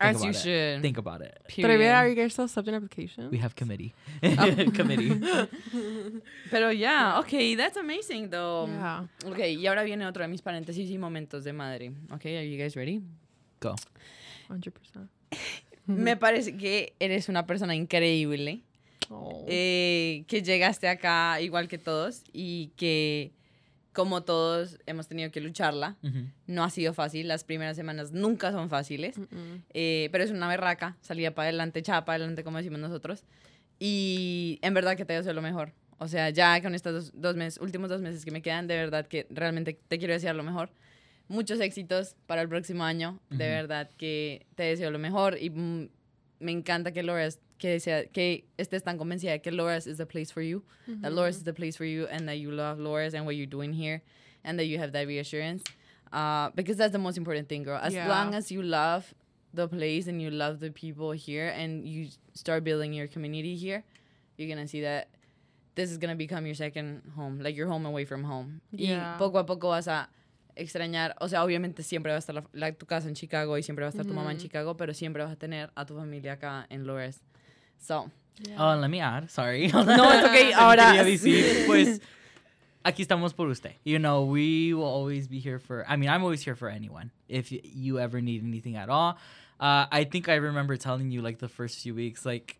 Think 0.00 0.16
As 0.16 0.22
you 0.24 0.30
about 0.30 0.34
it. 0.36 0.42
should. 0.42 0.82
Think 0.82 0.96
about 0.98 1.20
it. 1.20 1.38
But 1.44 1.70
are 1.70 1.76
Period. 1.76 2.08
you 2.08 2.14
guys 2.22 2.32
still 2.32 2.46
accepting 2.46 2.74
applications? 2.74 3.30
We 3.30 3.36
have 3.38 3.54
committee. 3.54 3.92
Oh. 4.22 4.70
committee. 4.74 5.12
Pero 6.50 6.70
yeah, 6.70 7.18
okay, 7.20 7.54
that's 7.54 7.76
amazing 7.76 8.30
though. 8.30 8.66
Yeah. 8.66 9.04
Okay, 9.26 9.56
y 9.56 9.66
ahora 9.66 9.82
viene 9.84 10.06
otro 10.06 10.22
de 10.22 10.28
mis 10.28 10.40
paréntesis 10.40 10.90
y 10.90 10.96
momentos 10.96 11.44
de 11.44 11.52
madre. 11.52 11.92
Okay, 12.14 12.38
are 12.38 12.44
you 12.48 12.56
guys 12.56 12.74
ready? 12.76 13.02
Go. 13.60 13.74
100%. 14.48 15.06
Me 15.86 16.16
parece 16.16 16.56
que 16.56 16.94
eres 16.98 17.28
una 17.28 17.46
persona 17.46 17.74
increíble, 17.74 18.62
Oh. 19.10 19.44
eh, 19.48 20.24
que 20.28 20.40
llegaste 20.42 20.88
acá 20.88 21.40
igual 21.40 21.66
que 21.68 21.78
todos 21.78 22.22
y 22.32 22.70
que 22.76 23.32
como 23.92 24.22
todos 24.22 24.78
hemos 24.86 25.08
tenido 25.08 25.30
que 25.30 25.40
lucharla. 25.40 25.96
No 26.46 26.64
ha 26.64 26.70
sido 26.70 26.94
fácil, 26.94 27.28
las 27.28 27.44
primeras 27.44 27.76
semanas 27.76 28.12
nunca 28.12 28.52
son 28.52 28.68
fáciles, 28.68 29.16
eh, 29.74 30.08
pero 30.12 30.24
es 30.24 30.30
una 30.30 30.48
berraca, 30.48 30.96
salía 31.00 31.34
para 31.34 31.48
adelante, 31.48 31.80
echada 31.80 32.04
para 32.04 32.16
adelante, 32.16 32.44
como 32.44 32.58
decimos 32.58 32.80
nosotros. 32.80 33.24
Y 33.78 34.58
en 34.62 34.74
verdad 34.74 34.96
que 34.96 35.04
te 35.04 35.14
deseo 35.14 35.32
lo 35.32 35.42
mejor. 35.42 35.72
O 35.98 36.08
sea, 36.08 36.30
ya 36.30 36.62
con 36.62 36.74
estos 36.74 36.92
dos, 36.92 37.12
dos 37.14 37.36
meses, 37.36 37.60
últimos 37.60 37.90
dos 37.90 38.00
meses 38.00 38.24
que 38.24 38.30
me 38.30 38.42
quedan, 38.42 38.66
de 38.66 38.76
verdad 38.76 39.06
que 39.06 39.26
realmente 39.30 39.78
te 39.88 39.98
quiero 39.98 40.14
desear 40.14 40.34
lo 40.34 40.42
mejor. 40.42 40.70
Muchos 41.28 41.60
éxitos 41.60 42.16
para 42.26 42.42
el 42.42 42.48
próximo 42.48 42.84
año. 42.84 43.20
De 43.28 43.48
verdad 43.48 43.90
que 43.96 44.46
te 44.54 44.64
deseo 44.64 44.90
lo 44.90 44.98
mejor 44.98 45.38
y 45.38 45.50
me 45.50 46.52
encanta 46.52 46.92
que 46.92 47.02
Loras, 47.02 47.40
que, 47.60 47.78
sea, 47.78 48.06
que 48.06 48.44
estés 48.58 48.82
tan 48.82 48.98
convencida 48.98 49.30
de 49.32 49.38
que 49.40 49.52
Loras 49.52 49.86
is 49.86 49.98
the 49.98 50.06
place 50.06 50.32
for 50.32 50.42
you. 50.42 50.64
That 51.02 51.12
Loras 51.12 51.36
is 51.36 51.44
the 51.44 51.52
place 51.52 51.76
for 51.76 51.84
you 51.84 52.06
and 52.10 52.26
that 52.26 52.38
you 52.38 52.50
love 52.50 52.78
Loras 52.78 53.14
and 53.14 53.24
what 53.26 53.36
you're 53.36 53.46
doing 53.46 53.72
here 53.72 54.02
and 54.42 54.58
that 54.58 54.64
you 54.66 54.78
have 54.78 54.90
that 54.92 55.06
reassurance. 55.06 55.62
Uh, 56.12 56.50
because 56.56 56.76
that's 56.76 56.92
the 56.92 56.98
most 56.98 57.16
important 57.16 57.48
thing, 57.48 57.62
girl. 57.62 57.78
As 57.80 57.92
Yeah. 57.94 58.08
long 58.08 58.34
as 58.34 58.50
you 58.50 58.62
love 58.62 59.14
the 59.54 59.68
place 59.68 60.08
and 60.08 60.20
you 60.20 60.30
love 60.30 60.58
the 60.58 60.70
people 60.72 61.12
here 61.12 61.48
and 61.54 61.86
you 61.86 62.08
start 62.34 62.64
building 62.64 62.92
your 62.92 63.06
community 63.06 63.54
here, 63.56 63.84
you're 64.36 64.48
gonna 64.48 64.66
see 64.66 64.80
that 64.82 65.08
this 65.76 65.90
is 65.90 65.98
gonna 65.98 66.16
become 66.16 66.46
your 66.46 66.54
second 66.56 67.02
home, 67.14 67.38
like 67.40 67.54
your 67.56 67.68
home 67.68 67.86
away 67.86 68.04
from 68.04 68.24
home. 68.24 68.60
Yeah. 68.72 69.14
Y 69.14 69.18
poco 69.18 69.38
a 69.38 69.44
poco 69.46 69.68
vas 69.68 69.86
a 69.86 70.08
extrañar, 70.56 71.14
o 71.20 71.28
sea, 71.28 71.44
obviamente 71.44 71.82
siempre 71.82 72.10
va 72.10 72.16
a 72.16 72.18
estar 72.18 72.34
la, 72.34 72.42
la- 72.52 72.72
tu 72.72 72.86
casa 72.86 73.06
en 73.08 73.14
Chicago 73.14 73.56
y 73.56 73.62
siempre 73.62 73.84
va 73.84 73.88
a 73.88 73.90
estar 73.90 74.04
tu 74.04 74.12
mamá 74.12 74.32
en 74.32 74.38
Chicago, 74.38 74.76
pero 74.76 74.92
siempre 74.94 75.22
vas 75.22 75.32
a 75.32 75.36
tener 75.36 75.70
a 75.76 75.86
tu 75.86 75.94
familia 75.96 76.32
acá 76.34 76.66
en 76.70 76.86
Loras. 76.86 77.22
So, 77.80 78.10
Oh, 78.58 78.76
let 78.76 78.90
me 78.90 79.00
add. 79.00 79.30
Sorry. 79.30 79.66
no, 79.72 79.80
it's 79.80 80.26
okay. 80.28 80.52
Ahora, 80.56 80.92
Quería 80.94 81.04
decir, 81.04 81.66
pues, 81.66 82.00
aquí 82.84 83.06
estamos 83.06 83.34
por 83.34 83.48
usted. 83.48 83.74
You 83.84 83.98
know, 83.98 84.24
we 84.24 84.72
will 84.72 84.84
always 84.84 85.28
be 85.28 85.38
here 85.40 85.58
for. 85.58 85.84
I 85.88 85.96
mean, 85.96 86.08
I'm 86.08 86.22
always 86.22 86.42
here 86.42 86.56
for 86.56 86.68
anyone. 86.68 87.10
If 87.28 87.52
you 87.52 87.98
ever 87.98 88.20
need 88.20 88.42
anything 88.42 88.76
at 88.76 88.88
all, 88.88 89.18
uh, 89.60 89.86
I 89.90 90.04
think 90.04 90.28
I 90.28 90.36
remember 90.36 90.76
telling 90.76 91.10
you 91.10 91.20
like 91.22 91.38
the 91.38 91.48
first 91.48 91.80
few 91.80 91.94
weeks, 91.94 92.24
like. 92.24 92.56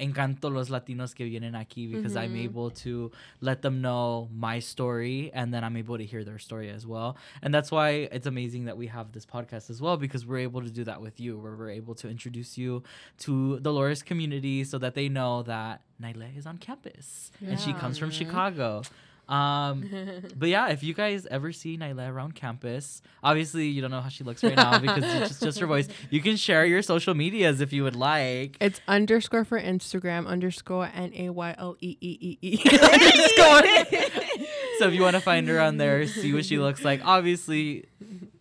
Encanto 0.00 0.50
los 0.50 0.70
Latinos 0.70 1.14
que 1.14 1.24
vienen 1.24 1.54
aquí 1.54 1.90
because 1.90 2.16
I'm 2.16 2.34
able 2.36 2.70
to 2.70 3.10
let 3.40 3.62
them 3.62 3.80
know 3.80 4.28
my 4.34 4.58
story 4.58 5.30
and 5.34 5.52
then 5.52 5.62
I'm 5.62 5.76
able 5.76 5.98
to 5.98 6.04
hear 6.04 6.24
their 6.24 6.38
story 6.38 6.70
as 6.70 6.86
well. 6.86 7.16
And 7.42 7.52
that's 7.52 7.70
why 7.70 8.08
it's 8.10 8.26
amazing 8.26 8.64
that 8.64 8.76
we 8.76 8.86
have 8.88 9.12
this 9.12 9.26
podcast 9.26 9.70
as 9.70 9.80
well 9.80 9.96
because 9.96 10.26
we're 10.26 10.38
able 10.38 10.62
to 10.62 10.70
do 10.70 10.84
that 10.84 11.00
with 11.00 11.20
you, 11.20 11.38
where 11.38 11.54
we're 11.54 11.70
able 11.70 11.94
to 11.96 12.08
introduce 12.08 12.56
you 12.56 12.82
to 13.18 13.58
the 13.60 13.70
Loras 13.70 14.04
community 14.04 14.64
so 14.64 14.78
that 14.78 14.94
they 14.94 15.08
know 15.08 15.42
that 15.42 15.82
Nayle 16.00 16.22
is 16.36 16.46
on 16.46 16.58
campus 16.58 17.30
and 17.44 17.58
she 17.60 17.72
comes 17.72 17.98
from 17.98 18.10
Chicago. 18.10 18.82
Um, 19.30 19.88
but 20.36 20.48
yeah, 20.48 20.68
if 20.68 20.82
you 20.82 20.92
guys 20.92 21.26
ever 21.30 21.52
see 21.52 21.78
Naila 21.78 22.10
around 22.10 22.34
campus, 22.34 23.00
obviously 23.22 23.68
you 23.68 23.80
don't 23.80 23.92
know 23.92 24.00
how 24.00 24.08
she 24.08 24.24
looks 24.24 24.42
right 24.42 24.56
now 24.56 24.78
because 24.80 25.04
it's 25.04 25.28
just, 25.28 25.42
just 25.42 25.60
her 25.60 25.66
voice. 25.66 25.88
You 26.10 26.20
can 26.20 26.36
share 26.36 26.66
your 26.66 26.82
social 26.82 27.14
medias 27.14 27.60
if 27.60 27.72
you 27.72 27.84
would 27.84 27.94
like. 27.94 28.56
It's 28.60 28.80
underscore 28.88 29.44
for 29.44 29.60
Instagram, 29.60 30.26
underscore 30.26 30.90
N 30.92 31.12
A 31.14 31.30
Y 31.30 31.54
L 31.56 31.76
E 31.80 31.96
E 32.00 32.18
E 32.20 32.38
E. 32.42 32.56
so 34.78 34.88
if 34.88 34.92
you 34.92 35.02
want 35.02 35.14
to 35.14 35.20
find 35.22 35.46
her 35.46 35.60
on 35.60 35.76
there, 35.76 36.06
see 36.08 36.32
what 36.34 36.44
she 36.44 36.58
looks 36.58 36.84
like. 36.84 37.04
Obviously, 37.04 37.84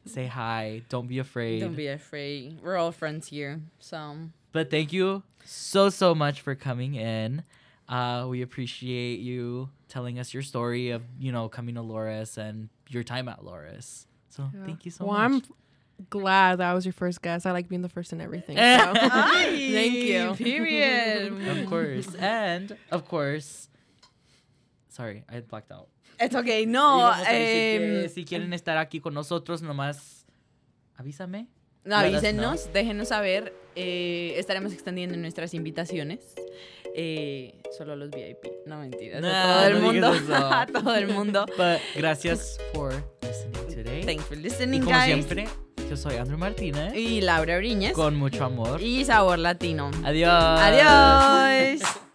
say 0.05 0.25
hi. 0.25 0.81
Don't 0.89 1.07
be 1.07 1.19
afraid. 1.19 1.59
Don't 1.59 1.75
be 1.75 1.87
afraid. 1.87 2.59
We're 2.63 2.77
all 2.77 2.91
friends 2.91 3.27
here. 3.27 3.61
So 3.79 4.17
But 4.51 4.69
thank 4.71 4.91
you 4.93 5.23
so 5.45 5.89
so 5.89 6.13
much 6.15 6.41
for 6.41 6.55
coming 6.55 6.95
in. 6.95 7.43
Uh, 7.87 8.27
we 8.29 8.41
appreciate 8.41 9.19
you 9.19 9.69
telling 9.87 10.19
us 10.19 10.33
your 10.33 10.43
story 10.43 10.91
of 10.91 11.01
you 11.19 11.31
know 11.31 11.49
coming 11.49 11.75
to 11.75 11.81
Loras 11.81 12.37
and 12.37 12.69
your 12.87 13.03
time 13.03 13.27
at 13.27 13.41
Loras. 13.41 14.05
So 14.29 14.49
Yeah. 14.53 14.65
thank 14.65 14.85
you 14.85 14.91
so 14.91 15.05
well, 15.05 15.17
much. 15.29 15.43
I'm 15.43 16.05
glad 16.09 16.59
that 16.59 16.69
I 16.69 16.73
was 16.73 16.85
your 16.85 16.93
first 16.93 17.21
guest. 17.21 17.45
I 17.45 17.51
like 17.51 17.67
being 17.67 17.81
the 17.81 17.89
first 17.89 18.13
in 18.13 18.21
everything. 18.21 18.57
So. 18.57 18.61
Ay, 18.63 19.69
Thank 19.73 19.93
you. 19.95 20.33
Period. 20.35 21.33
of 21.57 21.65
course, 21.67 22.13
and 22.15 22.77
of 22.91 23.07
course. 23.07 23.67
Sorry, 24.89 25.23
I 25.29 25.33
had 25.33 25.47
blacked 25.47 25.71
out. 25.71 25.87
It's 26.19 26.35
okay. 26.35 26.65
No. 26.65 26.97
vamos 26.99 27.25
a 27.27 27.31
decir 27.31 27.79
que 27.79 28.03
em, 28.03 28.09
si 28.09 28.25
quieren 28.25 28.51
estar 28.53 28.77
aquí 28.77 29.01
con 29.01 29.13
nosotros, 29.13 29.61
nomás 29.61 30.25
avísame. 30.99 31.47
No, 31.89 31.95
avísenos, 31.97 32.71
déjenos 32.73 33.07
saber. 33.09 33.53
eh, 33.75 34.33
estaremos 34.37 34.73
extendiendo 34.73 35.15
nuestras 35.17 35.53
invitaciones. 35.53 36.19
eh, 36.95 37.53
solo 37.77 37.93
a 37.93 37.95
los 37.95 38.09
VIP. 38.09 38.45
No 38.65 38.79
mentiras. 38.79 39.23
A 39.23 39.43
todo 39.43 39.67
el 39.67 39.73
no 39.73 39.79
mundo. 39.79 40.13
a 40.35 40.65
todo 40.65 40.95
el 40.95 41.07
mundo. 41.07 41.45
But 41.57 41.79
gracias 41.95 42.57
for 42.73 42.91
listening 43.21 43.67
today. 43.75 44.03
Thanks 44.03 44.23
for 44.25 44.37
y 44.37 44.41
listening, 44.41 44.81
como 44.83 44.95
guys. 44.97 45.05
siempre, 45.05 45.47
yo 45.89 45.95
soy 45.95 46.15
Andrew 46.17 46.37
Martínez. 46.37 46.93
Y 46.95 47.21
Laura 47.21 47.57
Briñez. 47.57 47.93
Con 47.93 48.15
mucho 48.17 48.43
amor. 48.43 48.81
Y 48.81 49.05
Sabor 49.05 49.39
Latino. 49.39 49.91
Adiós. 50.03 50.31
Adiós. 50.33 51.81